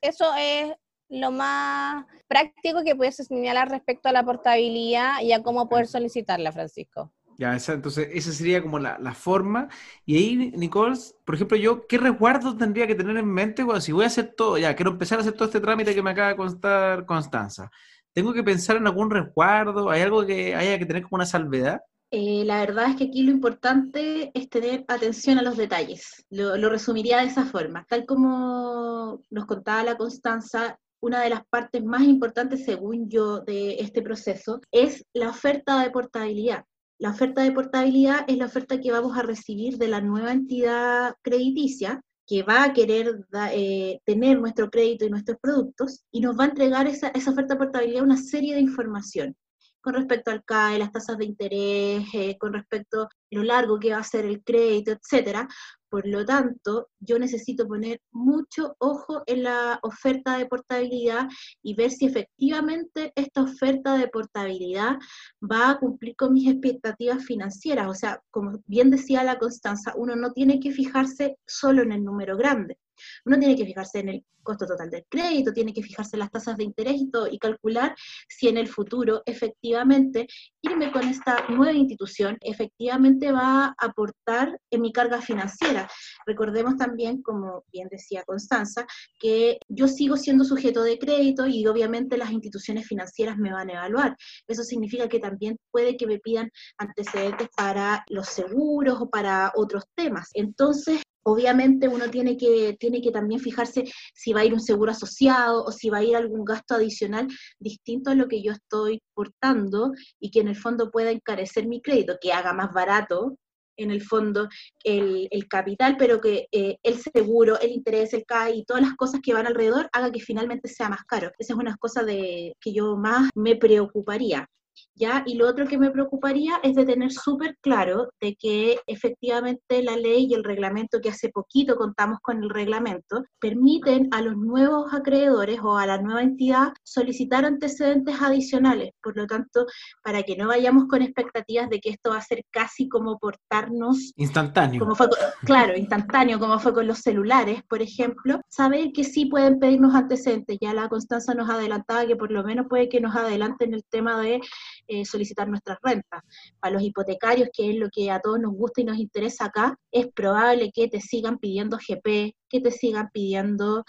Eso 0.00 0.24
es 0.36 0.72
lo 1.08 1.30
más 1.30 2.04
práctico 2.26 2.82
que 2.82 2.96
puedes 2.96 3.14
señalar 3.14 3.70
respecto 3.70 4.08
a 4.08 4.12
la 4.12 4.24
portabilidad 4.24 5.20
y 5.20 5.30
a 5.30 5.44
cómo 5.44 5.68
poder 5.68 5.86
solicitarla, 5.86 6.50
Francisco. 6.50 7.12
Ya, 7.38 7.56
entonces 7.56 8.08
esa 8.12 8.32
sería 8.32 8.62
como 8.62 8.78
la, 8.78 9.14
forma. 9.14 9.68
Y 10.04 10.16
ahí, 10.16 10.52
Nicole, 10.56 10.96
por 11.24 11.34
ejemplo, 11.34 11.56
yo, 11.56 11.86
¿qué 11.86 11.98
resguardo 11.98 12.56
tendría 12.56 12.86
que 12.86 12.94
tener 12.94 13.16
en 13.16 13.26
mente 13.26 13.64
cuando 13.64 13.80
si 13.80 13.92
voy 13.92 14.04
a 14.04 14.08
hacer 14.08 14.34
todo, 14.36 14.58
ya, 14.58 14.74
quiero 14.76 14.92
empezar 14.92 15.18
a 15.18 15.22
hacer 15.22 15.34
todo 15.34 15.46
este 15.46 15.60
trámite 15.60 15.94
que 15.94 16.02
me 16.02 16.10
acaba 16.10 16.28
de 16.28 16.36
contar 16.36 17.06
Constanza? 17.06 17.70
¿Tengo 18.12 18.32
que 18.32 18.42
pensar 18.42 18.76
en 18.76 18.86
algún 18.86 19.10
resguardo? 19.10 19.90
¿Hay 19.90 20.02
algo 20.02 20.26
que 20.26 20.54
haya 20.54 20.78
que 20.78 20.86
tener 20.86 21.02
como 21.02 21.16
una 21.16 21.26
salvedad? 21.26 21.80
Eh, 22.10 22.44
la 22.44 22.60
verdad 22.60 22.90
es 22.90 22.96
que 22.96 23.04
aquí 23.04 23.22
lo 23.22 23.30
importante 23.30 24.30
es 24.34 24.50
tener 24.50 24.84
atención 24.86 25.38
a 25.38 25.42
los 25.42 25.56
detalles. 25.56 26.26
Lo, 26.28 26.58
lo 26.58 26.68
resumiría 26.68 27.18
de 27.18 27.26
esa 27.26 27.46
forma. 27.46 27.86
Tal 27.88 28.04
como 28.04 29.22
nos 29.30 29.46
contaba 29.46 29.82
la 29.82 29.96
Constanza, 29.96 30.78
una 31.00 31.22
de 31.22 31.30
las 31.30 31.44
partes 31.46 31.82
más 31.82 32.02
importantes, 32.02 32.64
según 32.64 33.08
yo, 33.08 33.40
de 33.40 33.76
este 33.80 34.02
proceso 34.02 34.60
es 34.70 35.04
la 35.12 35.30
oferta 35.30 35.82
de 35.82 35.90
portabilidad. 35.90 36.64
La 37.02 37.10
oferta 37.10 37.42
de 37.42 37.50
portabilidad 37.50 38.24
es 38.28 38.36
la 38.36 38.46
oferta 38.46 38.80
que 38.80 38.92
vamos 38.92 39.18
a 39.18 39.22
recibir 39.22 39.76
de 39.76 39.88
la 39.88 40.00
nueva 40.00 40.30
entidad 40.30 41.16
crediticia 41.22 42.00
que 42.28 42.44
va 42.44 42.62
a 42.62 42.72
querer 42.72 43.26
eh, 43.50 43.98
tener 44.04 44.38
nuestro 44.38 44.70
crédito 44.70 45.04
y 45.04 45.10
nuestros 45.10 45.36
productos 45.42 46.04
y 46.12 46.20
nos 46.20 46.38
va 46.38 46.44
a 46.44 46.50
entregar 46.50 46.86
esa, 46.86 47.08
oferta 47.08 47.54
de 47.54 47.58
portabilidad 47.58 48.04
una 48.04 48.16
serie 48.16 48.54
de 48.54 48.60
información 48.60 49.34
con 49.80 49.94
respecto 49.94 50.30
al 50.30 50.44
CAE, 50.44 50.78
las 50.78 50.92
tasas 50.92 51.18
de 51.18 51.24
interés, 51.24 52.06
eh, 52.14 52.38
con 52.38 52.52
respecto 52.52 53.02
a 53.02 53.08
lo 53.32 53.42
largo 53.42 53.80
que 53.80 53.90
va 53.90 53.98
a 53.98 54.04
ser 54.04 54.24
el 54.24 54.44
crédito, 54.44 54.92
etcétera. 54.92 55.48
Por 55.92 56.06
lo 56.06 56.24
tanto, 56.24 56.88
yo 57.00 57.18
necesito 57.18 57.68
poner 57.68 58.00
mucho 58.12 58.76
ojo 58.78 59.24
en 59.26 59.42
la 59.42 59.78
oferta 59.82 60.38
de 60.38 60.46
portabilidad 60.46 61.28
y 61.62 61.74
ver 61.74 61.90
si 61.90 62.06
efectivamente 62.06 63.12
esta 63.14 63.42
oferta 63.42 63.98
de 63.98 64.08
portabilidad 64.08 64.96
va 65.42 65.68
a 65.68 65.78
cumplir 65.78 66.16
con 66.16 66.32
mis 66.32 66.48
expectativas 66.48 67.22
financieras. 67.22 67.88
O 67.88 67.94
sea, 67.94 68.22
como 68.30 68.62
bien 68.64 68.88
decía 68.88 69.22
la 69.22 69.38
Constanza, 69.38 69.92
uno 69.94 70.16
no 70.16 70.32
tiene 70.32 70.60
que 70.60 70.72
fijarse 70.72 71.36
solo 71.46 71.82
en 71.82 71.92
el 71.92 72.02
número 72.02 72.38
grande. 72.38 72.78
Uno 73.24 73.38
tiene 73.38 73.56
que 73.56 73.66
fijarse 73.66 74.00
en 74.00 74.08
el 74.08 74.24
costo 74.42 74.66
total 74.66 74.90
del 74.90 75.04
crédito, 75.08 75.52
tiene 75.52 75.72
que 75.72 75.82
fijarse 75.82 76.16
en 76.16 76.20
las 76.20 76.30
tasas 76.30 76.56
de 76.56 76.64
interés 76.64 76.96
y, 76.96 77.10
todo, 77.10 77.28
y 77.28 77.38
calcular 77.38 77.94
si 78.28 78.48
en 78.48 78.56
el 78.56 78.68
futuro 78.68 79.22
efectivamente 79.24 80.26
irme 80.62 80.92
con 80.92 81.06
esta 81.06 81.46
nueva 81.48 81.72
institución 81.72 82.38
efectivamente 82.40 83.32
va 83.32 83.66
a 83.66 83.74
aportar 83.78 84.58
en 84.70 84.80
mi 84.80 84.92
carga 84.92 85.20
financiera. 85.20 85.88
Recordemos 86.26 86.76
también, 86.76 87.22
como 87.22 87.64
bien 87.72 87.88
decía 87.90 88.24
Constanza, 88.24 88.86
que 89.18 89.58
yo 89.68 89.88
sigo 89.88 90.16
siendo 90.16 90.44
sujeto 90.44 90.82
de 90.82 90.98
crédito 90.98 91.46
y 91.46 91.66
obviamente 91.66 92.16
las 92.16 92.32
instituciones 92.32 92.86
financieras 92.86 93.38
me 93.38 93.52
van 93.52 93.70
a 93.70 93.74
evaluar. 93.74 94.16
Eso 94.46 94.62
significa 94.62 95.08
que 95.08 95.18
también 95.18 95.56
puede 95.70 95.96
que 95.96 96.06
me 96.06 96.18
pidan 96.18 96.50
antecedentes 96.78 97.48
para 97.56 98.04
los 98.08 98.28
seguros 98.28 98.98
o 99.00 99.10
para 99.10 99.52
otros 99.54 99.84
temas. 99.94 100.30
Entonces, 100.34 101.02
Obviamente 101.24 101.88
uno 101.88 102.10
tiene 102.10 102.36
que, 102.36 102.76
tiene 102.78 103.00
que 103.00 103.10
también 103.10 103.40
fijarse 103.40 103.84
si 104.14 104.32
va 104.32 104.40
a 104.40 104.44
ir 104.44 104.54
un 104.54 104.60
seguro 104.60 104.92
asociado 104.92 105.64
o 105.64 105.72
si 105.72 105.90
va 105.90 105.98
a 105.98 106.04
ir 106.04 106.16
algún 106.16 106.44
gasto 106.44 106.74
adicional 106.74 107.28
distinto 107.58 108.10
a 108.10 108.14
lo 108.14 108.28
que 108.28 108.42
yo 108.42 108.52
estoy 108.52 109.00
portando 109.14 109.92
y 110.18 110.30
que 110.30 110.40
en 110.40 110.48
el 110.48 110.56
fondo 110.56 110.90
pueda 110.90 111.10
encarecer 111.10 111.66
mi 111.66 111.80
crédito, 111.80 112.18
que 112.20 112.32
haga 112.32 112.52
más 112.52 112.72
barato 112.72 113.36
en 113.76 113.90
el 113.90 114.02
fondo 114.02 114.48
el, 114.84 115.28
capital, 115.48 115.96
pero 115.98 116.20
que 116.20 116.46
eh, 116.52 116.76
el 116.82 116.98
seguro, 116.98 117.58
el 117.60 117.72
interés, 117.72 118.12
el 118.14 118.24
CAI 118.24 118.60
y 118.60 118.64
todas 118.64 118.82
las 118.82 118.94
cosas 118.94 119.20
que 119.22 119.34
van 119.34 119.46
alrededor 119.46 119.88
haga 119.92 120.10
que 120.10 120.20
finalmente 120.20 120.68
sea 120.68 120.88
más 120.88 121.04
caro. 121.04 121.30
Esa 121.38 121.52
es 121.54 121.58
una 121.58 121.76
cosa 121.76 122.02
de 122.02 122.54
que 122.60 122.72
yo 122.72 122.96
más 122.96 123.30
me 123.34 123.56
preocuparía. 123.56 124.48
¿Ya? 124.94 125.22
Y 125.26 125.34
lo 125.34 125.48
otro 125.48 125.66
que 125.66 125.78
me 125.78 125.90
preocuparía 125.90 126.60
es 126.62 126.74
de 126.74 126.84
tener 126.84 127.12
súper 127.12 127.56
claro 127.60 128.10
de 128.20 128.36
que 128.36 128.78
efectivamente 128.86 129.82
la 129.82 129.96
ley 129.96 130.26
y 130.30 130.34
el 130.34 130.44
reglamento, 130.44 131.00
que 131.00 131.10
hace 131.10 131.30
poquito 131.30 131.76
contamos 131.76 132.18
con 132.22 132.42
el 132.42 132.50
reglamento, 132.50 133.24
permiten 133.40 134.08
a 134.12 134.22
los 134.22 134.36
nuevos 134.36 134.92
acreedores 134.92 135.60
o 135.62 135.76
a 135.76 135.86
la 135.86 135.98
nueva 135.98 136.22
entidad 136.22 136.72
solicitar 136.82 137.44
antecedentes 137.44 138.20
adicionales. 138.20 138.90
Por 139.02 139.16
lo 139.16 139.26
tanto, 139.26 139.66
para 140.02 140.22
que 140.22 140.36
no 140.36 140.48
vayamos 140.48 140.86
con 140.88 141.02
expectativas 141.02 141.68
de 141.70 141.80
que 141.80 141.90
esto 141.90 142.10
va 142.10 142.18
a 142.18 142.22
ser 142.22 142.44
casi 142.50 142.88
como 142.88 143.18
portarnos... 143.18 144.12
Instantáneo. 144.16 144.80
Como 144.80 144.94
fue, 144.94 145.08
claro, 145.44 145.76
instantáneo, 145.76 146.38
como 146.38 146.58
fue 146.58 146.74
con 146.74 146.86
los 146.86 146.98
celulares, 146.98 147.62
por 147.68 147.82
ejemplo, 147.82 148.40
saber 148.48 148.92
que 148.92 149.04
sí 149.04 149.26
pueden 149.26 149.58
pedirnos 149.58 149.94
antecedentes. 149.94 150.58
Ya 150.60 150.74
la 150.74 150.88
Constanza 150.88 151.34
nos 151.34 151.48
adelantaba 151.48 152.06
que 152.06 152.16
por 152.16 152.30
lo 152.30 152.42
menos 152.44 152.66
puede 152.68 152.88
que 152.88 153.00
nos 153.00 153.14
adelanten 153.16 153.74
el 153.74 153.84
tema 153.84 154.20
de 154.20 154.40
eh, 154.86 155.04
solicitar 155.04 155.48
nuestras 155.48 155.78
rentas. 155.82 156.22
Para 156.60 156.74
los 156.74 156.82
hipotecarios, 156.82 157.48
que 157.52 157.70
es 157.70 157.76
lo 157.76 157.88
que 157.90 158.10
a 158.10 158.20
todos 158.20 158.40
nos 158.40 158.52
gusta 158.54 158.80
y 158.80 158.84
nos 158.84 158.98
interesa 158.98 159.46
acá, 159.46 159.76
es 159.90 160.08
probable 160.08 160.70
que 160.72 160.88
te 160.88 161.00
sigan 161.00 161.38
pidiendo 161.38 161.76
GP, 161.76 162.34
que 162.48 162.60
te 162.60 162.70
sigan 162.70 163.10
pidiendo, 163.12 163.84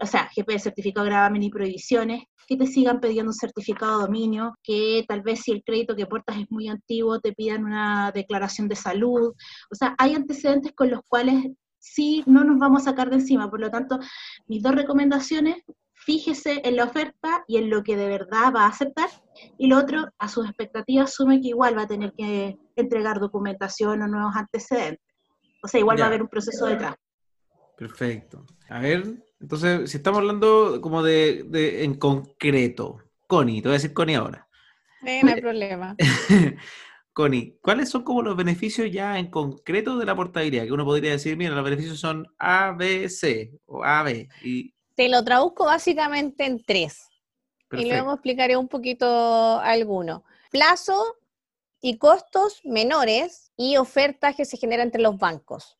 o 0.00 0.06
sea, 0.06 0.30
GP, 0.34 0.58
certificado 0.58 1.04
de 1.04 1.10
gravamen 1.10 1.42
y 1.42 1.50
prohibiciones, 1.50 2.24
que 2.46 2.56
te 2.56 2.66
sigan 2.66 3.00
pidiendo 3.00 3.30
un 3.30 3.34
certificado 3.34 3.98
de 3.98 4.04
dominio, 4.06 4.54
que 4.62 5.04
tal 5.08 5.22
vez 5.22 5.40
si 5.40 5.52
el 5.52 5.62
crédito 5.64 5.96
que 5.96 6.06
portas 6.06 6.38
es 6.38 6.50
muy 6.50 6.68
antiguo, 6.68 7.20
te 7.20 7.32
pidan 7.32 7.64
una 7.64 8.12
declaración 8.12 8.68
de 8.68 8.76
salud. 8.76 9.34
O 9.70 9.74
sea, 9.74 9.94
hay 9.98 10.14
antecedentes 10.14 10.72
con 10.72 10.90
los 10.90 11.00
cuales 11.08 11.46
sí 11.78 12.22
no 12.26 12.44
nos 12.44 12.58
vamos 12.58 12.82
a 12.82 12.90
sacar 12.90 13.10
de 13.10 13.16
encima. 13.16 13.50
Por 13.50 13.60
lo 13.60 13.70
tanto, 13.70 13.98
mis 14.46 14.62
dos 14.62 14.74
recomendaciones, 14.74 15.56
fíjese 16.04 16.60
en 16.64 16.76
la 16.76 16.84
oferta 16.84 17.44
y 17.48 17.56
en 17.56 17.70
lo 17.70 17.82
que 17.82 17.96
de 17.96 18.08
verdad 18.08 18.52
va 18.54 18.64
a 18.64 18.68
aceptar, 18.68 19.08
y 19.58 19.66
lo 19.66 19.78
otro, 19.78 20.08
a 20.18 20.28
sus 20.28 20.46
expectativas, 20.46 21.10
asume 21.10 21.40
que 21.40 21.48
igual 21.48 21.76
va 21.76 21.82
a 21.82 21.86
tener 21.86 22.12
que 22.16 22.56
entregar 22.76 23.20
documentación 23.20 24.02
o 24.02 24.08
nuevos 24.08 24.36
antecedentes. 24.36 25.00
O 25.62 25.68
sea, 25.68 25.80
igual 25.80 25.98
va 25.98 26.04
a 26.04 26.08
haber 26.08 26.22
un 26.22 26.28
proceso 26.28 26.66
detrás. 26.66 26.94
Perfecto. 27.76 28.44
A 28.68 28.80
ver, 28.80 29.24
entonces, 29.40 29.90
si 29.90 29.96
estamos 29.96 30.20
hablando 30.20 30.80
como 30.80 31.02
de, 31.02 31.84
en 31.84 31.94
concreto, 31.94 32.98
Connie, 33.26 33.62
te 33.62 33.68
voy 33.68 33.74
a 33.74 33.78
decir 33.78 33.94
Connie 33.94 34.16
ahora. 34.16 34.46
no 35.02 35.10
hay 35.10 35.40
problema. 35.40 35.96
Connie, 37.14 37.58
¿cuáles 37.62 37.88
son 37.88 38.02
como 38.02 38.22
los 38.22 38.36
beneficios 38.36 38.90
ya 38.90 39.18
en 39.18 39.30
concreto 39.30 39.96
de 39.98 40.04
la 40.04 40.16
portabilidad? 40.16 40.64
Que 40.64 40.72
uno 40.72 40.84
podría 40.84 41.12
decir, 41.12 41.36
mira, 41.36 41.54
los 41.54 41.64
beneficios 41.64 41.98
son 41.98 42.26
A, 42.38 42.72
B, 42.72 43.08
C 43.08 43.52
o 43.66 43.84
A, 43.84 44.02
B. 44.02 44.28
Y 44.42 44.73
te 44.94 45.08
lo 45.08 45.22
traduzco 45.24 45.64
básicamente 45.64 46.44
en 46.44 46.62
tres. 46.62 47.08
Y 47.72 47.86
luego 47.86 48.12
explicaré 48.12 48.56
un 48.56 48.68
poquito 48.68 49.58
alguno. 49.58 50.24
Plazo 50.50 51.16
y 51.80 51.98
costos 51.98 52.60
menores 52.64 53.52
y 53.56 53.76
ofertas 53.76 54.36
que 54.36 54.44
se 54.44 54.56
generan 54.56 54.86
entre 54.86 55.02
los 55.02 55.18
bancos. 55.18 55.76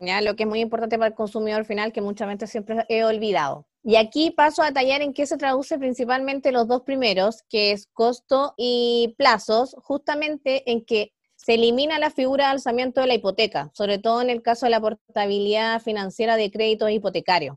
¿ya? 0.00 0.20
Lo 0.22 0.34
que 0.34 0.44
es 0.44 0.48
muy 0.48 0.60
importante 0.60 0.96
para 0.96 1.08
el 1.08 1.14
consumidor 1.14 1.64
final, 1.64 1.92
que 1.92 2.00
muchas 2.00 2.28
veces 2.28 2.50
siempre 2.50 2.86
he 2.88 3.04
olvidado. 3.04 3.66
Y 3.82 3.96
aquí 3.96 4.30
paso 4.30 4.62
a 4.62 4.66
detallar 4.66 5.02
en 5.02 5.14
qué 5.14 5.26
se 5.26 5.36
traduce 5.36 5.78
principalmente 5.78 6.52
los 6.52 6.68
dos 6.68 6.82
primeros, 6.82 7.42
que 7.48 7.72
es 7.72 7.86
costo 7.92 8.54
y 8.56 9.14
plazos, 9.16 9.74
justamente 9.78 10.70
en 10.70 10.84
que 10.84 11.12
se 11.36 11.54
elimina 11.54 11.98
la 11.98 12.10
figura 12.10 12.46
de 12.46 12.50
alzamiento 12.52 13.00
de 13.00 13.06
la 13.06 13.14
hipoteca, 13.14 13.70
sobre 13.72 13.98
todo 13.98 14.20
en 14.20 14.28
el 14.28 14.42
caso 14.42 14.66
de 14.66 14.70
la 14.70 14.80
portabilidad 14.80 15.80
financiera 15.80 16.36
de 16.36 16.50
créditos 16.50 16.90
hipotecarios. 16.90 17.56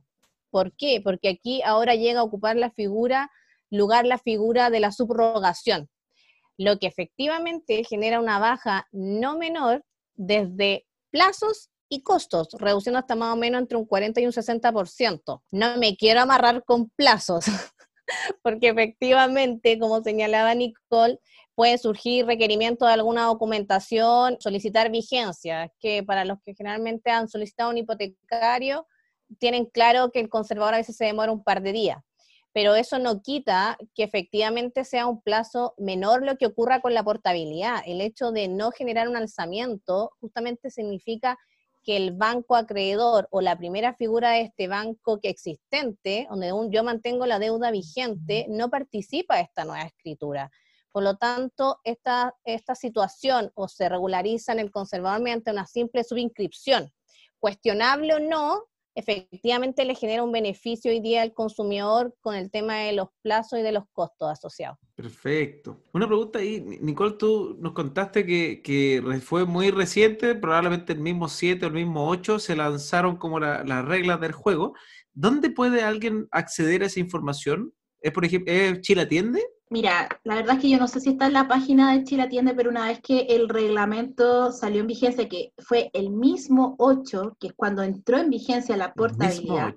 ¿Por 0.53 0.71
qué? 0.75 1.01
Porque 1.03 1.29
aquí 1.29 1.63
ahora 1.63 1.95
llega 1.95 2.19
a 2.19 2.23
ocupar 2.23 2.57
la 2.57 2.69
figura, 2.69 3.31
lugar 3.71 4.05
la 4.05 4.19
figura 4.19 4.69
de 4.69 4.79
la 4.79 4.91
subrogación, 4.91 5.89
lo 6.59 6.77
que 6.77 6.85
efectivamente 6.85 7.83
genera 7.83 8.19
una 8.19 8.37
baja 8.37 8.87
no 8.91 9.35
menor 9.35 9.83
desde 10.13 10.85
plazos 11.09 11.71
y 11.89 12.03
costos, 12.03 12.49
reduciendo 12.59 12.99
hasta 12.99 13.15
más 13.15 13.33
o 13.33 13.35
menos 13.35 13.61
entre 13.61 13.79
un 13.79 13.85
40 13.87 14.21
y 14.21 14.27
un 14.27 14.31
60%. 14.31 15.41
No 15.49 15.77
me 15.77 15.97
quiero 15.97 16.21
amarrar 16.21 16.63
con 16.63 16.91
plazos, 16.91 17.45
porque 18.43 18.67
efectivamente, 18.67 19.79
como 19.79 20.03
señalaba 20.03 20.53
Nicole, 20.53 21.17
puede 21.55 21.79
surgir 21.79 22.27
requerimiento 22.27 22.85
de 22.85 22.93
alguna 22.93 23.23
documentación, 23.23 24.37
solicitar 24.39 24.91
vigencia, 24.91 25.73
que 25.79 26.03
para 26.03 26.25
los 26.25 26.37
que 26.45 26.53
generalmente 26.53 27.09
han 27.09 27.27
solicitado 27.27 27.71
un 27.71 27.79
hipotecario, 27.79 28.85
tienen 29.39 29.65
claro 29.65 30.11
que 30.11 30.19
el 30.19 30.29
conservador 30.29 30.73
a 30.73 30.77
veces 30.77 30.97
se 30.97 31.05
demora 31.05 31.31
un 31.31 31.43
par 31.43 31.61
de 31.61 31.71
días, 31.71 31.97
pero 32.53 32.75
eso 32.75 32.99
no 32.99 33.21
quita 33.21 33.77
que 33.95 34.03
efectivamente 34.03 34.85
sea 34.85 35.07
un 35.07 35.21
plazo 35.21 35.73
menor 35.77 36.23
lo 36.23 36.37
que 36.37 36.45
ocurra 36.45 36.81
con 36.81 36.93
la 36.93 37.03
portabilidad. 37.03 37.81
El 37.85 37.99
hecho 38.01 38.31
de 38.31 38.47
no 38.47 38.71
generar 38.71 39.09
un 39.09 39.15
alzamiento 39.15 40.11
justamente 40.19 40.69
significa 40.69 41.37
que 41.83 41.97
el 41.97 42.11
banco 42.11 42.55
acreedor 42.55 43.27
o 43.31 43.41
la 43.41 43.57
primera 43.57 43.93
figura 43.95 44.31
de 44.31 44.41
este 44.41 44.67
banco 44.67 45.19
que 45.19 45.29
existente, 45.29 46.27
donde 46.29 46.51
yo 46.69 46.83
mantengo 46.83 47.25
la 47.25 47.39
deuda 47.39 47.71
vigente, 47.71 48.45
no 48.49 48.69
participa 48.69 49.35
de 49.35 49.41
esta 49.41 49.65
nueva 49.65 49.83
escritura. 49.83 50.49
Por 50.93 51.03
lo 51.03 51.17
tanto, 51.17 51.79
esta, 51.83 52.35
esta 52.45 52.75
situación 52.75 53.51
o 53.55 53.67
se 53.67 53.89
regulariza 53.89 54.53
en 54.53 54.59
el 54.59 54.71
conservador 54.71 55.21
mediante 55.21 55.51
una 55.51 55.65
simple 55.65 56.03
subinscripción. 56.03 56.93
Cuestionable 57.39 58.13
o 58.13 58.19
no, 58.19 58.63
efectivamente 58.95 59.85
le 59.85 59.95
genera 59.95 60.23
un 60.23 60.31
beneficio 60.31 60.91
hoy 60.91 60.99
día 60.99 61.21
al 61.21 61.33
consumidor 61.33 62.15
con 62.21 62.35
el 62.35 62.51
tema 62.51 62.77
de 62.77 62.93
los 62.93 63.07
plazos 63.21 63.59
y 63.59 63.61
de 63.61 63.71
los 63.71 63.85
costos 63.91 64.29
asociados. 64.29 64.77
Perfecto. 64.95 65.81
Una 65.93 66.07
pregunta 66.07 66.39
ahí, 66.39 66.61
Nicole, 66.81 67.15
tú 67.17 67.57
nos 67.59 67.73
contaste 67.73 68.25
que, 68.25 69.21
fue 69.23 69.45
muy 69.45 69.71
reciente, 69.71 70.35
probablemente 70.35 70.93
el 70.93 70.99
mismo 70.99 71.27
7 71.27 71.65
o 71.65 71.67
el 71.69 71.73
mismo 71.73 72.07
8 72.07 72.39
se 72.39 72.55
lanzaron 72.55 73.17
como 73.17 73.39
las 73.39 73.85
reglas 73.85 74.21
del 74.21 74.33
juego. 74.33 74.75
¿Dónde 75.13 75.49
puede 75.49 75.81
alguien 75.83 76.27
acceder 76.31 76.83
a 76.83 76.87
esa 76.87 76.99
información? 76.99 77.73
¿Es, 78.01 78.11
por 78.11 78.25
ejemplo, 78.25 78.53
¿es 78.53 78.81
Chile 78.81 79.03
Atiende? 79.03 79.41
Mira, 79.73 80.07
la 80.23 80.35
verdad 80.35 80.57
es 80.57 80.61
que 80.61 80.69
yo 80.69 80.77
no 80.77 80.87
sé 80.87 80.99
si 80.99 81.09
está 81.09 81.25
en 81.25 81.33
la 81.33 81.47
página 81.47 81.93
de 81.93 82.03
Chile 82.03 82.21
Atiende, 82.21 82.53
pero 82.53 82.69
una 82.69 82.85
vez 82.85 83.01
que 83.01 83.21
el 83.21 83.49
reglamento 83.49 84.51
salió 84.51 84.81
en 84.81 84.85
vigencia, 84.85 85.27
que 85.27 85.51
fue 85.57 85.89
el 85.93 86.11
mismo 86.11 86.75
8, 86.77 87.37
que 87.39 87.47
es 87.47 87.53
cuando 87.55 87.81
entró 87.81 88.19
en 88.19 88.29
vigencia 88.29 88.77
la 88.77 88.93
portabilidad, 88.93 89.73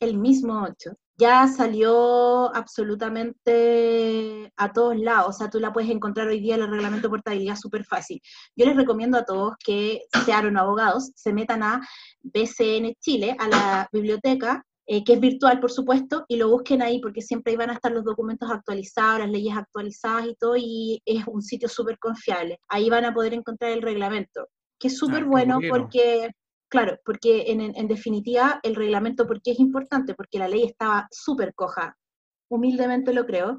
el 0.00 0.16
mismo 0.16 0.62
8, 0.62 0.92
ya 1.18 1.46
salió 1.46 2.54
absolutamente 2.56 4.50
a 4.56 4.72
todos 4.72 4.96
lados, 4.96 5.28
o 5.28 5.32
sea, 5.38 5.50
tú 5.50 5.60
la 5.60 5.74
puedes 5.74 5.90
encontrar 5.90 6.28
hoy 6.28 6.40
día 6.40 6.54
en 6.54 6.62
el 6.62 6.70
reglamento 6.70 7.08
de 7.08 7.10
portabilidad 7.10 7.56
súper 7.56 7.84
fácil. 7.84 8.18
Yo 8.56 8.64
les 8.64 8.76
recomiendo 8.76 9.18
a 9.18 9.26
todos 9.26 9.56
que 9.62 10.04
sean 10.24 10.56
abogados, 10.56 11.12
se 11.14 11.34
metan 11.34 11.62
a 11.62 11.86
BCN 12.22 12.94
Chile, 12.98 13.36
a 13.38 13.46
la 13.46 13.88
biblioteca, 13.92 14.64
eh, 14.92 15.04
que 15.04 15.14
es 15.14 15.20
virtual, 15.20 15.58
por 15.58 15.70
supuesto, 15.70 16.26
y 16.28 16.36
lo 16.36 16.50
busquen 16.50 16.82
ahí 16.82 17.00
porque 17.00 17.22
siempre 17.22 17.52
ahí 17.52 17.56
van 17.56 17.70
a 17.70 17.72
estar 17.72 17.90
los 17.90 18.04
documentos 18.04 18.50
actualizados, 18.50 19.20
las 19.20 19.30
leyes 19.30 19.56
actualizadas 19.56 20.26
y 20.26 20.34
todo, 20.34 20.54
y 20.58 21.00
es 21.06 21.24
un 21.26 21.40
sitio 21.40 21.66
súper 21.66 21.98
confiable. 21.98 22.60
Ahí 22.68 22.90
van 22.90 23.06
a 23.06 23.14
poder 23.14 23.32
encontrar 23.32 23.70
el 23.70 23.80
reglamento, 23.80 24.48
que 24.78 24.88
es 24.88 24.98
súper 24.98 25.22
ah, 25.22 25.26
bueno 25.26 25.60
porque, 25.66 26.28
claro, 26.68 26.98
porque 27.06 27.44
en, 27.46 27.62
en, 27.62 27.88
definitiva 27.88 28.60
el 28.62 28.74
reglamento, 28.74 29.26
¿por 29.26 29.40
qué 29.40 29.52
es 29.52 29.60
importante? 29.60 30.12
Porque 30.12 30.38
la 30.38 30.46
ley 30.46 30.64
estaba 30.64 31.08
súper 31.10 31.54
coja, 31.54 31.96
humildemente 32.54 33.12
lo 33.12 33.26
creo, 33.26 33.58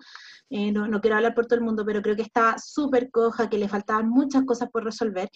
eh, 0.49 0.71
no, 0.71 1.01
quiero 1.01 1.17
hablar 1.17 1.33
por 1.33 1.47
todo 1.47 1.57
el 1.57 1.65
mundo, 1.65 1.83
pero 1.85 2.01
creo 2.01 2.15
que 2.15 2.21
está 2.21 2.55
súper 2.59 3.09
coja, 3.09 3.49
que 3.49 3.57
le 3.57 3.67
faltaban 3.67 4.09
muchas 4.09 4.43
cosas 4.45 4.69
por 4.69 4.83
resolver, 4.83 5.29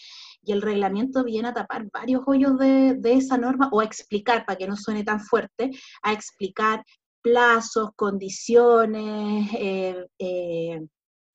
y 0.43 0.51
el 0.51 0.61
reglamento 0.61 1.23
viene 1.23 1.47
a 1.49 1.53
tapar 1.53 1.87
varios 1.91 2.21
hoyos 2.27 2.57
de, 2.59 2.99
esa 3.03 3.37
norma, 3.37 3.69
o 3.71 3.81
a 3.81 3.85
explicar, 3.85 4.45
para 4.45 4.57
que 4.57 4.67
no 4.67 4.75
suene 4.75 5.03
tan 5.03 5.19
fuerte, 5.19 5.71
a 6.03 6.13
explicar 6.13 6.83
plazos, 7.21 7.89
condiciones, 7.95 9.49
eh, 9.59 10.05
eh, 10.19 10.81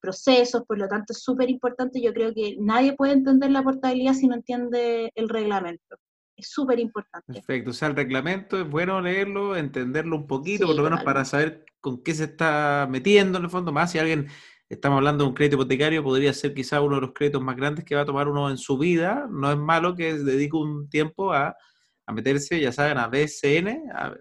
procesos, 0.01 0.63
por 0.67 0.79
lo 0.79 0.89
tanto 0.89 1.13
es 1.13 1.23
súper 1.23 1.51
importante, 1.51 2.01
yo 2.01 2.13
creo 2.13 2.33
que 2.35 2.57
nadie 2.61 2.95
puede 2.95 3.13
entender 3.15 3.51
la 3.51 3.63
portabilidad 3.63 4.15
si 4.15 4.29
no 4.29 4.37
entiende 4.37 5.11
el 5.15 5.29
reglamento 5.29 5.97
es 6.37 6.49
súper 6.51 6.79
importante. 6.81 7.33
Perfecto, 7.33 7.71
o 7.71 7.73
sea, 7.75 7.89
el 7.89 7.97
reglamento 7.97 8.61
es 8.61 8.69
bueno 8.69 9.01
leerlo, 9.01 9.57
entenderlo 9.57 10.17
un 10.17 10.27
poquito, 10.27 10.67
por 10.67 10.77
lo 10.77 10.83
menos 10.83 11.03
para 11.05 11.25
saber 11.25 11.65
con 11.81 12.03
qué 12.03 12.15
se 12.15 12.25
está 12.25 12.87
metiendo 12.91 13.39
en 13.39 13.45
el 13.45 13.51
fondo, 13.51 13.73
más 13.73 13.93
si 13.93 13.99
alguien, 13.99 14.29
estamos 14.69 14.97
hablando 14.99 15.25
de 15.25 15.29
un 15.29 15.35
crédito 15.35 15.57
hipotecario, 15.57 16.03
podría 16.03 16.33
ser 16.33 16.55
quizá 16.55 16.81
uno 16.81 16.97
de 16.97 17.03
los 17.03 17.13
créditos 17.13 17.43
más 17.43 17.57
grandes 17.57 17.85
que 17.85 17.95
va 17.95 18.03
a 18.03 18.07
tomar 18.07 18.29
uno 18.29 18.51
en 18.51 18.57
su 18.59 18.79
vida, 18.79 19.27
no 19.31 19.51
es 19.51 19.59
malo 19.59 19.95
que 19.95 20.15
dedique 20.15 20.57
un 20.57 20.89
tiempo 20.89 21.33
a 21.33 21.57
a 22.05 22.13
meterse, 22.13 22.59
ya 22.61 22.73
saben, 22.73 22.99
a 22.99 23.07
BCN, 23.07 23.85
a- 23.95 24.13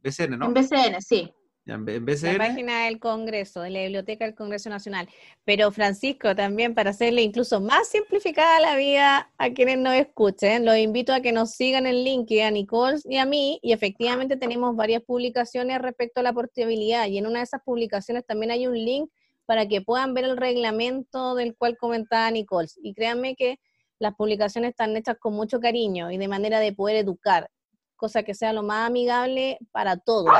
BCN, 0.00 0.36
¿no? 0.38 0.46
En 0.46 0.54
BCN, 0.54 1.00
sí. 1.00 1.32
En 1.66 1.86
B- 1.86 1.94
en 1.96 2.04
La 2.38 2.46
página 2.48 2.84
del 2.84 2.98
Congreso, 2.98 3.62
de 3.62 3.70
la 3.70 3.80
Biblioteca 3.80 4.26
del 4.26 4.34
Congreso 4.34 4.68
Nacional. 4.68 5.08
Pero 5.44 5.70
Francisco, 5.72 6.36
también 6.36 6.74
para 6.74 6.90
hacerle 6.90 7.22
incluso 7.22 7.58
más 7.60 7.88
simplificada 7.88 8.60
la 8.60 8.76
vida 8.76 9.32
a 9.38 9.50
quienes 9.50 9.78
nos 9.78 9.94
escuchen, 9.94 10.66
los 10.66 10.76
invito 10.76 11.14
a 11.14 11.20
que 11.20 11.32
nos 11.32 11.52
sigan 11.52 11.86
en 11.86 12.04
LinkedIn 12.04 12.44
a 12.44 12.50
Nicole 12.50 12.98
y 13.04 13.16
a 13.16 13.24
mí, 13.24 13.60
y 13.62 13.72
efectivamente 13.72 14.36
tenemos 14.36 14.76
varias 14.76 15.02
publicaciones 15.02 15.80
respecto 15.80 16.20
a 16.20 16.22
la 16.22 16.34
portabilidad, 16.34 17.06
y 17.06 17.16
en 17.16 17.26
una 17.26 17.38
de 17.38 17.44
esas 17.44 17.62
publicaciones 17.64 18.26
también 18.26 18.50
hay 18.50 18.66
un 18.66 18.74
link 18.74 19.10
para 19.46 19.66
que 19.66 19.80
puedan 19.80 20.12
ver 20.12 20.24
el 20.24 20.36
reglamento 20.36 21.34
del 21.34 21.56
cual 21.56 21.78
comentaba 21.78 22.30
Nicole. 22.30 22.68
Y 22.82 22.92
créanme 22.92 23.36
que 23.36 23.58
las 23.98 24.14
publicaciones 24.14 24.70
están 24.70 24.94
hechas 24.96 25.16
con 25.18 25.32
mucho 25.32 25.60
cariño 25.60 26.10
y 26.10 26.18
de 26.18 26.28
manera 26.28 26.60
de 26.60 26.74
poder 26.74 26.96
educar, 26.96 27.48
cosa 27.96 28.22
que 28.22 28.34
sea 28.34 28.52
lo 28.52 28.62
más 28.62 28.86
amigable 28.86 29.58
para 29.72 29.96
todos. 29.96 30.30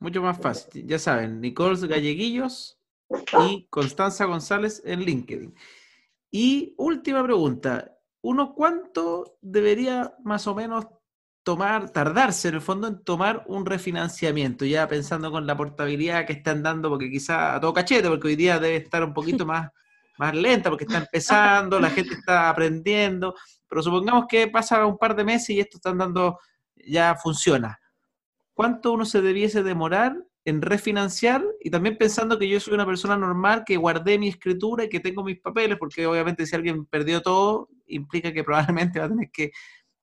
Mucho 0.00 0.22
más 0.22 0.38
fácil. 0.38 0.86
Ya 0.86 0.98
saben, 0.98 1.40
Nicole 1.40 1.86
Galleguillos 1.86 2.78
y 3.40 3.66
Constanza 3.68 4.26
González 4.26 4.82
en 4.84 5.00
LinkedIn. 5.00 5.54
Y 6.30 6.74
última 6.76 7.22
pregunta. 7.24 7.94
¿Uno 8.20 8.54
cuánto 8.54 9.38
debería 9.40 10.14
más 10.24 10.46
o 10.46 10.54
menos 10.54 10.86
tomar, 11.42 11.90
tardarse 11.90 12.48
en 12.48 12.56
el 12.56 12.60
fondo 12.60 12.88
en 12.88 13.02
tomar 13.02 13.44
un 13.46 13.64
refinanciamiento? 13.64 14.64
Ya 14.64 14.86
pensando 14.86 15.30
con 15.30 15.46
la 15.46 15.56
portabilidad 15.56 16.26
que 16.26 16.34
están 16.34 16.62
dando, 16.62 16.90
porque 16.90 17.10
quizá 17.10 17.54
a 17.54 17.60
todo 17.60 17.72
cachete, 17.72 18.08
porque 18.08 18.28
hoy 18.28 18.36
día 18.36 18.58
debe 18.58 18.76
estar 18.76 19.02
un 19.02 19.14
poquito 19.14 19.46
más, 19.46 19.70
más 20.18 20.34
lenta, 20.34 20.68
porque 20.68 20.84
está 20.84 20.98
empezando, 20.98 21.80
la 21.80 21.90
gente 21.90 22.14
está 22.14 22.50
aprendiendo, 22.50 23.34
pero 23.68 23.82
supongamos 23.82 24.26
que 24.28 24.48
pasa 24.48 24.84
un 24.84 24.98
par 24.98 25.14
de 25.16 25.24
meses 25.24 25.50
y 25.50 25.60
esto 25.60 25.78
está 25.78 25.90
andando, 25.90 26.38
ya 26.76 27.14
funciona. 27.14 27.78
¿Cuánto 28.58 28.90
uno 28.92 29.04
se 29.04 29.22
debiese 29.22 29.62
demorar 29.62 30.16
en 30.44 30.62
refinanciar? 30.62 31.44
Y 31.60 31.70
también 31.70 31.96
pensando 31.96 32.40
que 32.40 32.48
yo 32.48 32.58
soy 32.58 32.74
una 32.74 32.84
persona 32.84 33.16
normal, 33.16 33.62
que 33.64 33.76
guardé 33.76 34.18
mi 34.18 34.26
escritura 34.28 34.82
y 34.82 34.88
que 34.88 34.98
tengo 34.98 35.22
mis 35.22 35.38
papeles, 35.38 35.78
porque 35.78 36.04
obviamente 36.08 36.44
si 36.44 36.56
alguien 36.56 36.84
perdió 36.86 37.22
todo, 37.22 37.68
implica 37.86 38.32
que 38.32 38.42
probablemente 38.42 38.98
va 38.98 39.04
a 39.04 39.08
tener 39.10 39.30
que, 39.30 39.52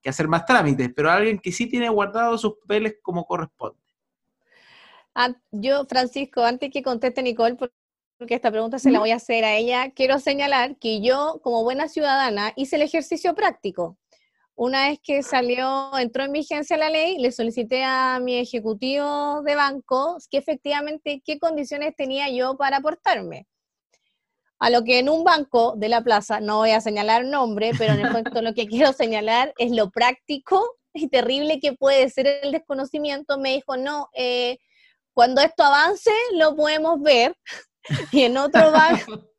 que 0.01 0.09
hacer 0.09 0.29
más 0.29 0.45
trámites, 0.45 0.89
pero 0.95 1.12
alguien 1.12 1.38
que 1.38 1.51
sí 1.51 1.67
tiene 1.67 1.89
guardados 1.89 2.39
sus 2.39 2.53
papeles 2.62 2.95
como 3.01 3.25
corresponde. 3.25 3.77
Ah, 5.13 5.35
yo, 5.51 5.85
Francisco, 5.85 6.41
antes 6.45 6.71
que 6.71 6.81
conteste 6.81 7.21
Nicole, 7.24 7.55
por- 7.55 7.74
porque 8.17 8.35
esta 8.35 8.51
pregunta 8.51 8.79
se 8.79 8.91
la 8.91 9.00
voy 9.00 9.12
a 9.12 9.17
hacer 9.17 9.43
a 9.43 9.57
ella, 9.57 9.91
quiero 9.91 10.19
señalar 10.19 10.77
que 10.77 11.01
yo, 11.01 11.41
como 11.43 11.63
buena 11.63 11.89
ciudadana, 11.89 12.53
hice 12.55 12.77
el 12.77 12.83
ejercicio 12.83 13.35
práctico. 13.35 13.97
Una 14.57 14.88
vez 14.88 15.00
que 15.03 15.21
salió, 15.21 15.91
entró 15.97 16.24
en 16.24 16.31
vigencia 16.31 16.77
la 16.77 16.89
ley, 16.89 17.17
le 17.17 17.33
solicité 17.33 17.83
a 17.83 18.19
mi 18.21 18.38
ejecutivo 18.38 19.41
de 19.41 19.53
banco 19.55 20.17
que 20.31 20.38
efectivamente 20.38 21.21
qué 21.25 21.39
condiciones 21.39 21.93
tenía 21.95 22.29
yo 22.29 22.55
para 22.55 22.77
aportarme. 22.77 23.47
A 24.59 24.69
lo 24.69 24.85
que 24.85 25.00
en 25.00 25.09
un 25.09 25.25
banco 25.25 25.74
de 25.75 25.89
la 25.89 26.01
plaza, 26.01 26.39
no 26.39 26.59
voy 26.59 26.71
a 26.71 26.79
señalar 26.79 27.25
nombre, 27.25 27.71
pero 27.77 27.93
en 27.93 28.00
el 28.00 28.12
fondo 28.12 28.41
lo 28.41 28.53
que 28.53 28.65
quiero 28.67 28.93
señalar 28.93 29.53
es 29.57 29.71
lo 29.71 29.89
práctico 29.91 30.77
y 30.93 31.09
terrible 31.09 31.59
que 31.59 31.74
puede 31.74 32.09
ser 32.09 32.25
el 32.25 32.53
desconocimiento. 32.53 33.38
Me 33.38 33.55
dijo, 33.55 33.75
no, 33.75 34.07
eh, 34.13 34.57
cuando 35.13 35.41
esto 35.41 35.63
avance 35.63 36.12
lo 36.33 36.55
podemos 36.55 37.01
ver. 37.01 37.35
Y 38.12 38.24
en 38.24 38.35
otro 38.35 38.71
banco, 38.71 39.29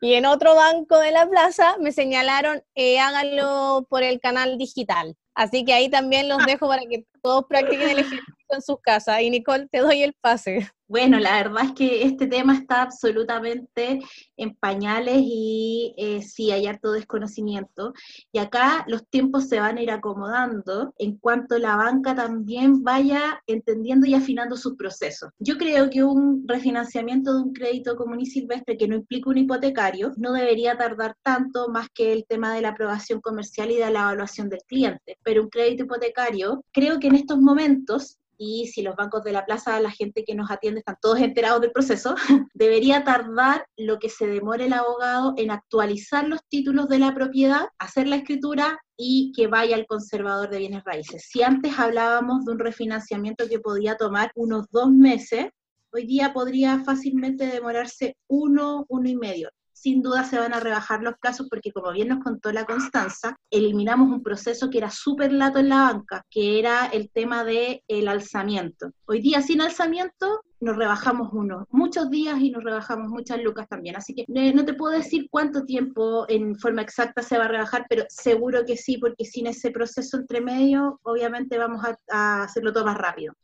y 0.00 0.14
en 0.14 0.26
otro 0.26 0.54
banco 0.54 0.98
de 0.98 1.10
la 1.10 1.26
plaza 1.28 1.76
me 1.80 1.92
señalaron, 1.92 2.62
eh, 2.74 2.98
háganlo 2.98 3.86
por 3.88 4.02
el 4.02 4.20
canal 4.20 4.58
digital. 4.58 5.16
Así 5.34 5.64
que 5.64 5.72
ahí 5.72 5.88
también 5.88 6.28
los 6.28 6.44
dejo 6.46 6.68
para 6.68 6.82
que 6.82 7.06
todos 7.24 7.46
practiquen 7.48 7.88
el 7.88 7.98
ejercicio 8.00 8.34
en 8.50 8.62
sus 8.62 8.76
casas. 8.82 9.22
Y 9.22 9.30
Nicole, 9.30 9.66
te 9.72 9.78
doy 9.78 10.02
el 10.02 10.14
pase. 10.20 10.68
Bueno, 10.86 11.18
la 11.18 11.42
verdad 11.42 11.64
es 11.64 11.72
que 11.72 12.02
este 12.02 12.26
tema 12.26 12.54
está 12.54 12.82
absolutamente 12.82 14.00
en 14.36 14.54
pañales 14.54 15.16
y 15.24 15.94
eh, 15.96 16.20
sí 16.20 16.50
hay 16.50 16.66
harto 16.66 16.92
desconocimiento. 16.92 17.94
Y 18.32 18.38
acá 18.38 18.84
los 18.86 19.08
tiempos 19.08 19.48
se 19.48 19.60
van 19.60 19.78
a 19.78 19.82
ir 19.82 19.90
acomodando 19.90 20.92
en 20.98 21.16
cuanto 21.16 21.58
la 21.58 21.76
banca 21.76 22.14
también 22.14 22.82
vaya 22.84 23.42
entendiendo 23.46 24.06
y 24.06 24.14
afinando 24.14 24.56
sus 24.56 24.76
procesos. 24.76 25.30
Yo 25.38 25.56
creo 25.56 25.88
que 25.88 26.04
un 26.04 26.44
refinanciamiento 26.46 27.32
de 27.32 27.42
un 27.44 27.54
crédito 27.54 27.96
común 27.96 28.20
y 28.20 28.26
silvestre 28.26 28.76
que 28.76 28.86
no 28.86 28.96
implique 28.96 29.30
un 29.30 29.38
hipotecario 29.38 30.12
no 30.18 30.34
debería 30.34 30.76
tardar 30.76 31.16
tanto 31.22 31.70
más 31.70 31.88
que 31.94 32.12
el 32.12 32.26
tema 32.28 32.54
de 32.54 32.60
la 32.60 32.68
aprobación 32.68 33.22
comercial 33.22 33.70
y 33.70 33.76
de 33.76 33.90
la 33.90 34.02
evaluación 34.02 34.50
del 34.50 34.60
cliente. 34.66 35.16
Pero 35.22 35.44
un 35.44 35.48
crédito 35.48 35.84
hipotecario, 35.84 36.62
creo 36.72 37.00
que 37.00 37.10
en 37.14 37.20
estos 37.20 37.38
momentos 37.38 38.18
y 38.36 38.66
si 38.66 38.82
los 38.82 38.96
bancos 38.96 39.22
de 39.22 39.30
la 39.30 39.46
plaza, 39.46 39.80
la 39.80 39.92
gente 39.92 40.24
que 40.24 40.34
nos 40.34 40.50
atiende 40.50 40.80
están 40.80 40.96
todos 41.00 41.20
enterados 41.20 41.60
del 41.60 41.70
proceso, 41.70 42.16
debería 42.54 43.04
tardar 43.04 43.64
lo 43.76 44.00
que 44.00 44.10
se 44.10 44.26
demore 44.26 44.66
el 44.66 44.72
abogado 44.72 45.34
en 45.36 45.52
actualizar 45.52 46.26
los 46.26 46.40
títulos 46.48 46.88
de 46.88 46.98
la 46.98 47.14
propiedad, 47.14 47.68
hacer 47.78 48.08
la 48.08 48.16
escritura 48.16 48.80
y 48.96 49.32
que 49.36 49.46
vaya 49.46 49.76
al 49.76 49.86
conservador 49.86 50.50
de 50.50 50.58
bienes 50.58 50.82
raíces. 50.82 51.28
Si 51.30 51.44
antes 51.44 51.78
hablábamos 51.78 52.44
de 52.44 52.52
un 52.52 52.58
refinanciamiento 52.58 53.48
que 53.48 53.60
podía 53.60 53.96
tomar 53.96 54.32
unos 54.34 54.66
dos 54.72 54.90
meses, 54.90 55.46
hoy 55.92 56.04
día 56.06 56.32
podría 56.32 56.80
fácilmente 56.80 57.46
demorarse 57.46 58.16
uno, 58.28 58.84
uno 58.88 59.08
y 59.08 59.14
medio 59.14 59.50
sin 59.74 60.00
duda 60.02 60.24
se 60.24 60.38
van 60.38 60.54
a 60.54 60.60
rebajar 60.60 61.02
los 61.02 61.18
plazos 61.18 61.48
porque 61.50 61.72
como 61.72 61.92
bien 61.92 62.08
nos 62.08 62.22
contó 62.22 62.52
la 62.52 62.64
Constanza, 62.64 63.36
eliminamos 63.50 64.08
un 64.08 64.22
proceso 64.22 64.70
que 64.70 64.78
era 64.78 64.90
súper 64.90 65.32
lato 65.32 65.58
en 65.58 65.68
la 65.68 65.92
banca, 65.92 66.24
que 66.30 66.58
era 66.58 66.86
el 66.86 67.10
tema 67.10 67.44
del 67.44 67.82
el 67.88 68.08
alzamiento. 68.08 68.92
Hoy 69.06 69.20
día 69.20 69.42
sin 69.42 69.60
alzamiento 69.60 70.42
nos 70.60 70.76
rebajamos 70.76 71.28
unos 71.32 71.66
muchos 71.70 72.08
días 72.08 72.40
y 72.40 72.50
nos 72.50 72.64
rebajamos 72.64 73.10
muchas 73.10 73.42
lucas 73.42 73.68
también. 73.68 73.96
Así 73.96 74.14
que 74.14 74.24
no 74.28 74.64
te 74.64 74.72
puedo 74.74 74.96
decir 74.96 75.26
cuánto 75.30 75.64
tiempo 75.64 76.24
en 76.28 76.56
forma 76.56 76.80
exacta 76.80 77.22
se 77.22 77.36
va 77.36 77.44
a 77.44 77.48
rebajar, 77.48 77.84
pero 77.88 78.04
seguro 78.08 78.64
que 78.64 78.76
sí, 78.76 78.96
porque 78.96 79.26
sin 79.26 79.46
ese 79.46 79.70
proceso 79.70 80.16
entre 80.16 80.40
medio, 80.40 81.00
obviamente 81.02 81.58
vamos 81.58 81.84
a, 81.84 81.98
a 82.10 82.44
hacerlo 82.44 82.72
todo 82.72 82.86
más 82.86 82.96
rápido. 82.96 83.34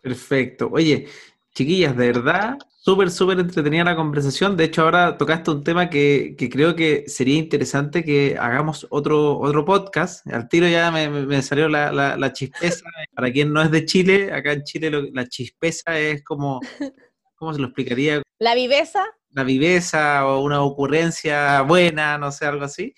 Perfecto. 0.00 0.70
Oye, 0.72 1.08
chiquillas, 1.54 1.96
de 1.96 2.06
verdad, 2.12 2.56
súper, 2.78 3.10
súper 3.10 3.38
entretenida 3.40 3.84
la 3.84 3.96
conversación. 3.96 4.56
De 4.56 4.64
hecho, 4.64 4.82
ahora 4.82 5.16
tocaste 5.18 5.50
un 5.50 5.64
tema 5.64 5.90
que, 5.90 6.34
que 6.38 6.48
creo 6.48 6.74
que 6.76 7.04
sería 7.08 7.36
interesante 7.38 8.04
que 8.04 8.36
hagamos 8.38 8.86
otro, 8.90 9.38
otro 9.38 9.64
podcast. 9.64 10.26
Al 10.28 10.48
tiro 10.48 10.66
ya 10.68 10.90
me, 10.90 11.42
salió 11.42 11.68
la, 11.68 11.92
la- 11.92 12.16
la 12.16 12.32
chispeza. 12.32 12.84
Para 13.14 13.32
quien 13.32 13.52
no 13.52 13.62
es 13.62 13.70
de 13.70 13.84
Chile, 13.84 14.32
acá 14.32 14.52
en 14.52 14.62
Chile 14.64 14.90
lo- 14.90 15.02
la 15.12 15.26
chispeza 15.26 15.98
es 15.98 16.22
como, 16.24 16.60
¿cómo 17.34 17.52
se 17.52 17.60
lo 17.60 17.66
explicaría? 17.66 18.22
La 18.38 18.54
viveza, 18.54 19.04
La 19.32 19.44
viveza 19.44 20.26
o 20.26 20.40
una 20.42 20.62
ocurrencia 20.62 21.62
buena, 21.62 22.16
no 22.18 22.32
sé, 22.32 22.46
algo 22.46 22.64
así. 22.64 22.94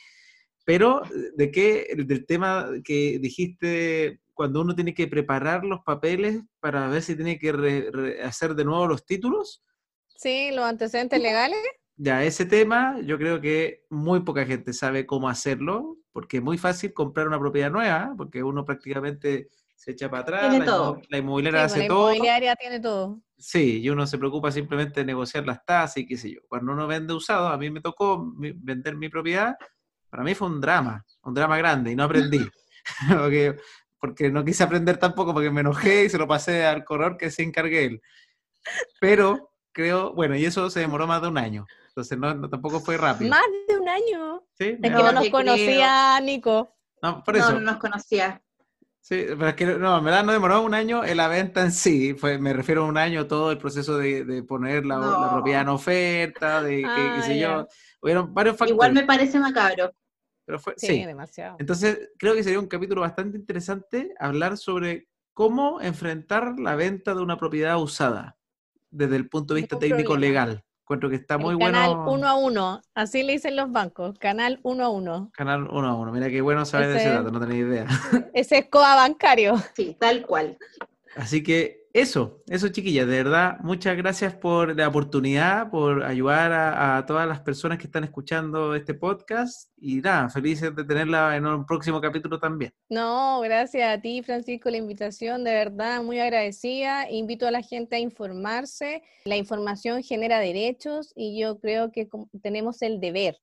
Pero, 0.64 1.02
¿de 1.36 1.50
qué? 1.50 1.88
Del 2.06 2.24
tema 2.24 2.68
que 2.84 3.18
dijiste 3.20 4.20
cuando 4.42 4.60
uno 4.60 4.74
tiene 4.74 4.92
que 4.92 5.06
preparar 5.06 5.64
los 5.64 5.82
papeles 5.84 6.42
para 6.58 6.88
ver 6.88 7.00
si 7.00 7.14
tiene 7.14 7.38
que 7.38 7.52
re- 7.52 7.90
re- 7.92 8.22
hacer 8.24 8.56
de 8.56 8.64
nuevo 8.64 8.88
los 8.88 9.06
títulos. 9.06 9.62
sí, 10.08 10.50
los 10.52 10.64
antecedentes 10.64 11.20
legales. 11.22 11.58
Ya, 11.94 12.24
ese 12.24 12.44
tema 12.44 12.98
yo 13.04 13.18
creo 13.18 13.40
que 13.40 13.84
muy 13.88 14.18
poca 14.24 14.44
gente 14.44 14.72
sabe 14.72 15.06
cómo 15.06 15.28
hacerlo, 15.28 15.96
porque 16.10 16.38
es 16.38 16.42
muy 16.42 16.58
fácil 16.58 16.92
comprar 16.92 17.28
una 17.28 17.38
propiedad 17.38 17.70
nueva, 17.70 18.14
porque 18.16 18.42
uno 18.42 18.64
prácticamente 18.64 19.48
se 19.76 19.92
echa 19.92 20.10
para 20.10 20.22
atrás, 20.22 20.50
Tiene 20.50 20.58
la, 20.58 20.64
todo. 20.66 20.94
inmo- 20.96 21.06
la 21.08 21.16
Sí, 21.18 21.22
inmobiliaria 21.22 21.60
pues, 21.60 21.72
hace 21.72 21.80
la 21.82 21.86
todo. 21.86 22.02
inmobiliaria 22.06 22.56
tiene 22.56 22.80
todo. 22.80 23.22
Sí, 23.38 23.80
y 23.80 23.90
uno 23.90 24.08
se 24.08 24.18
preocupa 24.18 24.50
simplemente 24.50 25.00
de 25.00 25.06
negociar 25.06 25.46
las 25.46 25.64
tasas 25.64 25.98
y 25.98 26.06
qué 26.06 26.16
sé 26.16 26.32
yo. 26.32 26.40
Cuando 26.48 26.72
uno 26.72 26.88
vende 26.88 27.14
usado, 27.14 27.46
a 27.46 27.56
mí 27.58 27.70
me 27.70 27.80
tocó 27.80 28.18
mi- 28.36 28.50
vender 28.52 28.96
mi 28.96 29.08
propiedad, 29.08 29.54
para 30.10 30.24
mí 30.24 30.34
fue 30.34 30.48
un 30.48 30.60
drama, 30.60 31.04
un 31.22 31.32
drama 31.34 31.56
grande, 31.58 31.92
y 31.92 31.96
no 31.96 32.04
aprendí. 32.04 32.48
porque, 33.08 33.56
porque 34.02 34.30
no 34.32 34.44
quise 34.44 34.64
aprender 34.64 34.96
tampoco, 34.96 35.32
porque 35.32 35.52
me 35.52 35.60
enojé 35.60 36.06
y 36.06 36.10
se 36.10 36.18
lo 36.18 36.26
pasé 36.26 36.64
al 36.66 36.84
corredor 36.84 37.16
que 37.16 37.30
se 37.30 37.44
encargue 37.44 37.84
él. 37.84 38.02
Pero 39.00 39.52
creo, 39.70 40.12
bueno, 40.12 40.34
y 40.36 40.44
eso 40.44 40.68
se 40.70 40.80
demoró 40.80 41.06
más 41.06 41.22
de 41.22 41.28
un 41.28 41.38
año. 41.38 41.66
Entonces 41.86 42.18
no, 42.18 42.34
no- 42.34 42.50
tampoco 42.50 42.80
fue 42.80 42.96
rápido. 42.96 43.30
Más 43.30 43.44
de 43.68 43.78
un 43.78 43.88
año. 43.88 44.42
¿Sí? 44.58 44.64
Es 44.70 44.80
me 44.80 44.88
que 44.88 44.90
No, 44.90 45.02
no 45.04 45.12
nos 45.12 45.22
te 45.22 45.30
creo. 45.30 45.40
conocía 45.44 46.20
Nico. 46.20 46.74
no, 47.00 47.22
por 47.22 47.36
No, 47.36 47.40
eso. 47.44 47.52
no 47.52 47.60
nos 47.60 47.76
conocía. 47.76 48.42
Sí, 49.00 49.24
pero 49.28 49.48
es 49.48 49.54
que 49.54 49.66
no, 49.66 49.98
en 49.98 50.04
verdad 50.04 50.24
no 50.24 50.32
demoró 50.32 50.62
un 50.62 50.74
año 50.74 51.04
en 51.04 51.16
la 51.16 51.28
venta 51.28 51.60
en 51.62 51.70
sí, 51.70 52.14
fue, 52.14 52.38
me 52.38 52.52
refiero 52.52 52.82
a 52.84 52.88
un 52.88 52.98
año 52.98 53.28
todo 53.28 53.52
el 53.52 53.58
proceso 53.58 53.98
de, 53.98 54.24
de 54.24 54.42
poner 54.42 54.84
la, 54.84 54.96
la 54.98 55.06
No. 55.26 55.30
propiedad 55.32 55.62
en 55.62 55.68
oferta, 55.68 56.60
de 56.62 56.82
que, 56.82 56.86
Ah, 56.88 57.12
qué 57.16 57.22
sé 57.22 57.38
yo, 57.38 57.48
ya. 57.62 57.66
hubieron 58.00 58.34
varios 58.34 58.54
factores, 58.54 58.72
Igual 58.72 58.92
me 58.94 59.04
parece 59.04 59.38
macabro. 59.38 59.92
Pero 60.52 60.60
fue, 60.60 60.74
Sí, 60.76 60.86
sí. 60.88 61.04
demasiado. 61.06 61.56
Entonces, 61.58 62.10
creo 62.18 62.34
que 62.34 62.42
sería 62.44 62.58
un 62.60 62.66
capítulo 62.66 63.00
bastante 63.00 63.38
interesante 63.38 64.12
hablar 64.18 64.58
sobre 64.58 65.08
cómo 65.32 65.80
enfrentar 65.80 66.58
la 66.58 66.76
venta 66.76 67.14
de 67.14 67.22
una 67.22 67.38
propiedad 67.38 67.80
usada 67.80 68.36
desde 68.90 69.16
el 69.16 69.30
punto 69.30 69.54
de 69.54 69.60
vista 69.62 69.76
Ningún 69.76 69.88
técnico 69.88 70.10
problema. 70.12 70.28
legal. 70.44 70.64
Encuentro 70.82 71.08
que 71.08 71.16
está 71.16 71.38
muy 71.38 71.56
canal 71.56 71.88
bueno. 71.88 72.04
Canal 72.04 72.14
uno 72.18 72.28
a 72.28 72.34
uno, 72.34 72.82
así 72.94 73.22
le 73.22 73.32
dicen 73.32 73.56
los 73.56 73.72
bancos, 73.72 74.18
canal 74.18 74.60
uno 74.62 74.84
a 74.84 74.88
uno. 74.90 75.30
Canal 75.32 75.62
uno 75.70 75.88
a 75.88 75.94
uno, 75.94 76.12
mira 76.12 76.28
qué 76.28 76.42
bueno 76.42 76.66
saber 76.66 76.90
ese, 76.90 76.98
ese 77.06 77.08
dato, 77.14 77.30
no 77.30 77.40
tenía 77.40 77.56
idea. 77.56 77.86
Ese 78.34 78.58
es 78.58 78.66
COA 78.68 78.94
bancario. 78.96 79.54
Sí, 79.74 79.96
tal 79.98 80.26
cual. 80.26 80.58
Así 81.16 81.42
que 81.42 81.81
eso, 81.94 82.42
eso 82.48 82.68
chiquillas, 82.68 83.06
de 83.06 83.22
verdad, 83.22 83.58
muchas 83.60 83.96
gracias 83.96 84.34
por 84.34 84.74
la 84.74 84.88
oportunidad, 84.88 85.70
por 85.70 86.04
ayudar 86.04 86.52
a, 86.52 86.96
a, 86.96 87.06
todas 87.06 87.28
las 87.28 87.40
personas 87.40 87.78
que 87.78 87.84
están 87.84 88.04
escuchando 88.04 88.74
este 88.74 88.94
podcast 88.94 89.70
y 89.76 89.96
nada, 89.96 90.30
felices 90.30 90.74
de 90.74 90.84
tenerla 90.84 91.36
en 91.36 91.46
un 91.46 91.66
próximo 91.66 92.00
capítulo 92.00 92.38
también. 92.38 92.72
No, 92.88 93.40
gracias 93.40 93.98
a 93.98 94.00
ti 94.00 94.22
Francisco 94.22 94.70
la 94.70 94.78
invitación, 94.78 95.44
de 95.44 95.52
verdad 95.52 96.02
muy 96.02 96.18
agradecida, 96.18 97.10
invito 97.10 97.46
a 97.46 97.50
la 97.50 97.62
gente 97.62 97.96
a 97.96 97.98
informarse, 97.98 99.02
la 99.24 99.36
información 99.36 100.02
genera 100.02 100.38
derechos 100.38 101.12
y 101.14 101.38
yo 101.38 101.58
creo 101.58 101.92
que 101.92 102.08
tenemos 102.42 102.80
el 102.82 103.00
deber 103.00 103.36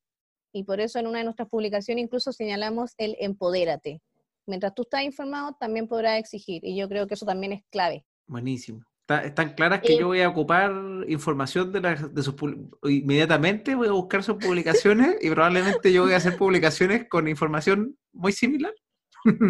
y 0.51 0.63
por 0.63 0.79
eso 0.79 0.99
en 0.99 1.07
una 1.07 1.19
de 1.19 1.25
nuestras 1.25 1.49
publicaciones 1.49 2.03
incluso 2.03 2.31
señalamos 2.31 2.93
el 2.97 3.15
empodérate. 3.19 4.01
Mientras 4.47 4.73
tú 4.73 4.81
estás 4.81 5.03
informado, 5.03 5.55
también 5.59 5.87
podrás 5.87 6.17
exigir 6.17 6.65
y 6.65 6.75
yo 6.75 6.89
creo 6.89 7.05
que 7.05 7.13
eso 7.13 7.25
también 7.25 7.53
es 7.53 7.63
clave. 7.69 8.05
Buenísimo. 8.29 8.85
Está, 9.01 9.23
están 9.25 9.55
claras 9.55 9.81
que 9.81 9.93
Eh, 9.93 9.99
yo 9.99 10.07
voy 10.07 10.21
a 10.21 10.29
ocupar 10.29 10.71
información 11.07 11.71
de, 11.71 11.81
las 11.81 12.13
de 12.13 12.21
sus 12.21 12.35
inmediatamente 12.83 13.73
voy 13.73 13.87
a 13.87 13.91
buscar 13.91 14.23
sus 14.23 14.35
publicaciones 14.35 15.17
y 15.19 15.31
probablemente 15.31 15.91
yo 15.91 16.03
voy 16.03 16.13
a 16.13 16.17
hacer 16.17 16.37
publicaciones 16.37 17.09
con 17.09 17.27
información 17.27 17.97
muy 18.13 18.31
similar. 18.31 18.73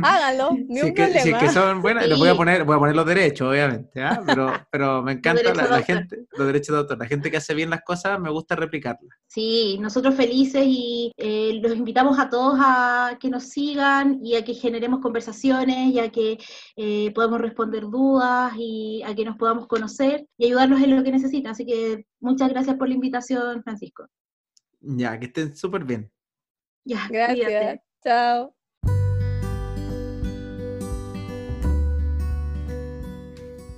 Háganlo, 0.04 0.52
ni 0.68 0.82
un 0.82 0.88
es 0.88 0.94
que, 0.94 1.06
si 1.06 1.18
es 1.18 1.22
problema. 1.24 1.40
que 1.40 1.50
son 1.50 1.82
buenas, 1.82 2.08
les 2.08 2.18
voy 2.18 2.28
a 2.28 2.32
Sí. 2.32 2.38
poner, 2.38 2.64
voy 2.64 2.76
a 2.76 2.80
poner 2.80 2.96
los 2.96 3.06
derechos, 3.06 3.50
obviamente, 3.50 4.02
¿ah? 4.02 4.22
pero, 4.26 4.52
pero 4.72 5.02
me 5.04 5.12
encanta 5.14 5.54
la, 5.54 5.82
gente, 5.84 6.26
los 6.32 6.48
derechos 6.48 6.74
de 6.74 6.80
autor, 6.80 6.98
la 6.98 7.06
gente 7.06 7.30
que 7.30 7.38
hace 7.38 7.54
bien 7.54 7.70
las 7.70 7.82
cosas, 7.84 8.20
me 8.20 8.30
gusta 8.32 8.56
replicarlas. 8.56 9.16
Sí, 9.28 9.78
nosotros 9.80 10.16
felices 10.16 10.64
y 10.66 11.12
eh, 11.18 11.60
los 11.62 11.76
invitamos 11.76 12.18
a 12.20 12.30
todos 12.30 12.58
a 12.60 13.18
que 13.20 13.30
nos 13.30 13.44
sigan 13.44 14.20
y 14.24 14.36
a 14.36 14.44
que 14.44 14.54
generemos 14.56 15.00
conversaciones 15.02 15.94
y 15.94 16.00
a 16.00 16.10
que 16.10 16.38
eh, 16.76 17.12
podamos 17.14 17.40
responder 17.42 17.84
dudas 17.84 18.54
y 18.58 19.04
a 19.06 19.14
que 19.14 19.24
nos 19.26 19.38
podamos 19.38 19.68
conocer 19.68 20.26
y 20.38 20.46
ayudarlos 20.48 20.82
en 20.82 20.96
lo 20.96 21.04
que 21.04 21.12
necesitan. 21.12 21.52
Así 21.52 21.66
que 21.66 22.06
muchas 22.20 22.50
gracias 22.50 22.76
por 22.78 22.88
la 22.90 22.96
invitación, 22.96 23.62
Francisco. 23.64 24.08
Ya, 24.82 25.20
que 25.20 25.26
estén 25.28 25.56
súper 25.56 25.84
bien. 25.84 26.12
Ya, 26.86 27.08
Gracias. 27.10 27.46
cuídate. 27.48 27.82
Chao. 28.04 28.59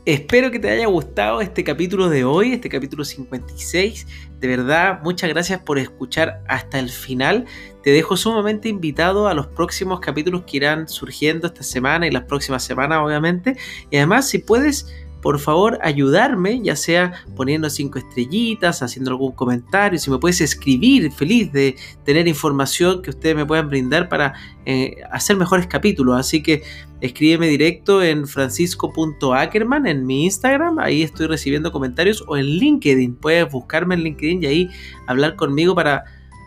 Espero 0.04 0.50
que 0.50 0.58
te 0.58 0.68
haya 0.68 0.88
gustado 0.88 1.42
este 1.42 1.64
capítulo 1.64 2.10
de 2.10 2.24
hoy, 2.24 2.54
este 2.54 2.70
capítulo 2.70 3.06
56. 3.06 4.08
De 4.40 4.48
verdad, 4.48 5.00
muchas 5.04 5.30
gracias 5.30 5.62
por 5.62 5.78
escuchar 5.78 6.42
hasta 6.48 6.80
el 6.80 6.90
final. 6.90 7.46
Te 7.84 7.92
dejo 7.92 8.18
sumamente 8.18 8.68
invitado 8.68 9.28
a 9.28 9.36
los 9.36 9.46
próximos 9.46 10.00
capítulos 10.00 10.42
que 10.48 10.58
irán 10.58 10.88
surgiendo 10.88 11.46
esta 11.46 11.62
semana 11.62 12.08
y 12.08 12.12
las 12.12 12.24
próximas 12.24 12.64
semanas, 12.64 12.98
obviamente. 13.04 13.58
Y 13.92 13.98
además, 13.98 14.28
si 14.28 14.40
puedes, 14.40 14.92
por 15.22 15.40
favor, 15.40 15.78
ayudarme, 15.82 16.62
ya 16.62 16.76
sea 16.76 17.14
poniendo 17.36 17.70
cinco 17.70 18.00
estrellitas, 18.00 18.82
haciendo 18.82 19.12
algún 19.12 19.32
comentario, 19.34 20.00
si 20.00 20.10
me 20.10 20.18
puedes 20.18 20.42
escribir, 20.42 21.12
feliz 21.12 21.52
de 21.52 21.76
tener 22.04 22.28
información 22.28 23.02
que 23.02 23.12
ustedes 23.12 23.36
me 23.36 23.46
puedan 23.46 23.70
brindar 23.70 24.10
para 24.10 24.34
eh, 24.66 24.96
hacer 25.12 25.38
mejores 25.38 25.68
capítulos. 25.68 26.20
Así 26.20 26.42
que 26.42 26.64
escríbeme 27.02 27.48
directo 27.48 28.04
en 28.04 28.28
francisco.ackerman 28.28 29.88
en 29.88 30.06
mi 30.06 30.26
Instagram, 30.26 30.80
ahí 30.80 31.04
estoy 31.04 31.28
recibiendo 31.28 31.72
comentarios, 31.72 32.24
o 32.28 32.38
en 32.38 32.46
LinkedIn, 32.46 33.16
puedes 33.16 33.52
buscarme 33.52 33.96
en 33.96 34.04
LinkedIn 34.04 34.44
y 34.44 34.46
ahí 34.46 34.70
hablar 35.08 35.36
conmigo 35.36 35.76
para 35.76 36.04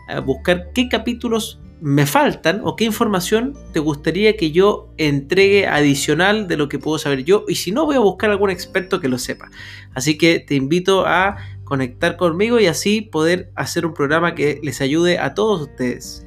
eh, 0.09 0.19
buscar 0.19 0.71
qué 0.73 0.89
capítulos 0.89 1.59
me 1.85 2.07
faltan 2.07 2.61
o 2.63 2.75
qué 2.75 2.83
información 2.83 3.55
te 3.71 3.79
gustaría 3.79 4.35
que 4.37 4.49
yo 4.49 4.91
entregue 4.97 5.67
adicional 5.67 6.47
de 6.47 6.57
lo 6.57 6.67
que 6.67 6.79
puedo 6.79 6.97
saber 6.97 7.23
yo 7.23 7.45
y 7.47 7.57
si 7.57 7.71
no 7.71 7.85
voy 7.85 7.95
a 7.95 7.99
buscar 7.99 8.31
algún 8.31 8.49
experto 8.49 8.99
que 8.99 9.07
lo 9.07 9.19
sepa. 9.19 9.51
Así 9.93 10.17
que 10.17 10.39
te 10.39 10.55
invito 10.55 11.05
a 11.05 11.37
conectar 11.63 12.17
conmigo 12.17 12.59
y 12.59 12.65
así 12.65 13.01
poder 13.01 13.51
hacer 13.53 13.85
un 13.85 13.93
programa 13.93 14.33
que 14.33 14.59
les 14.63 14.81
ayude 14.81 15.19
a 15.19 15.35
todos 15.35 15.61
ustedes. 15.61 16.24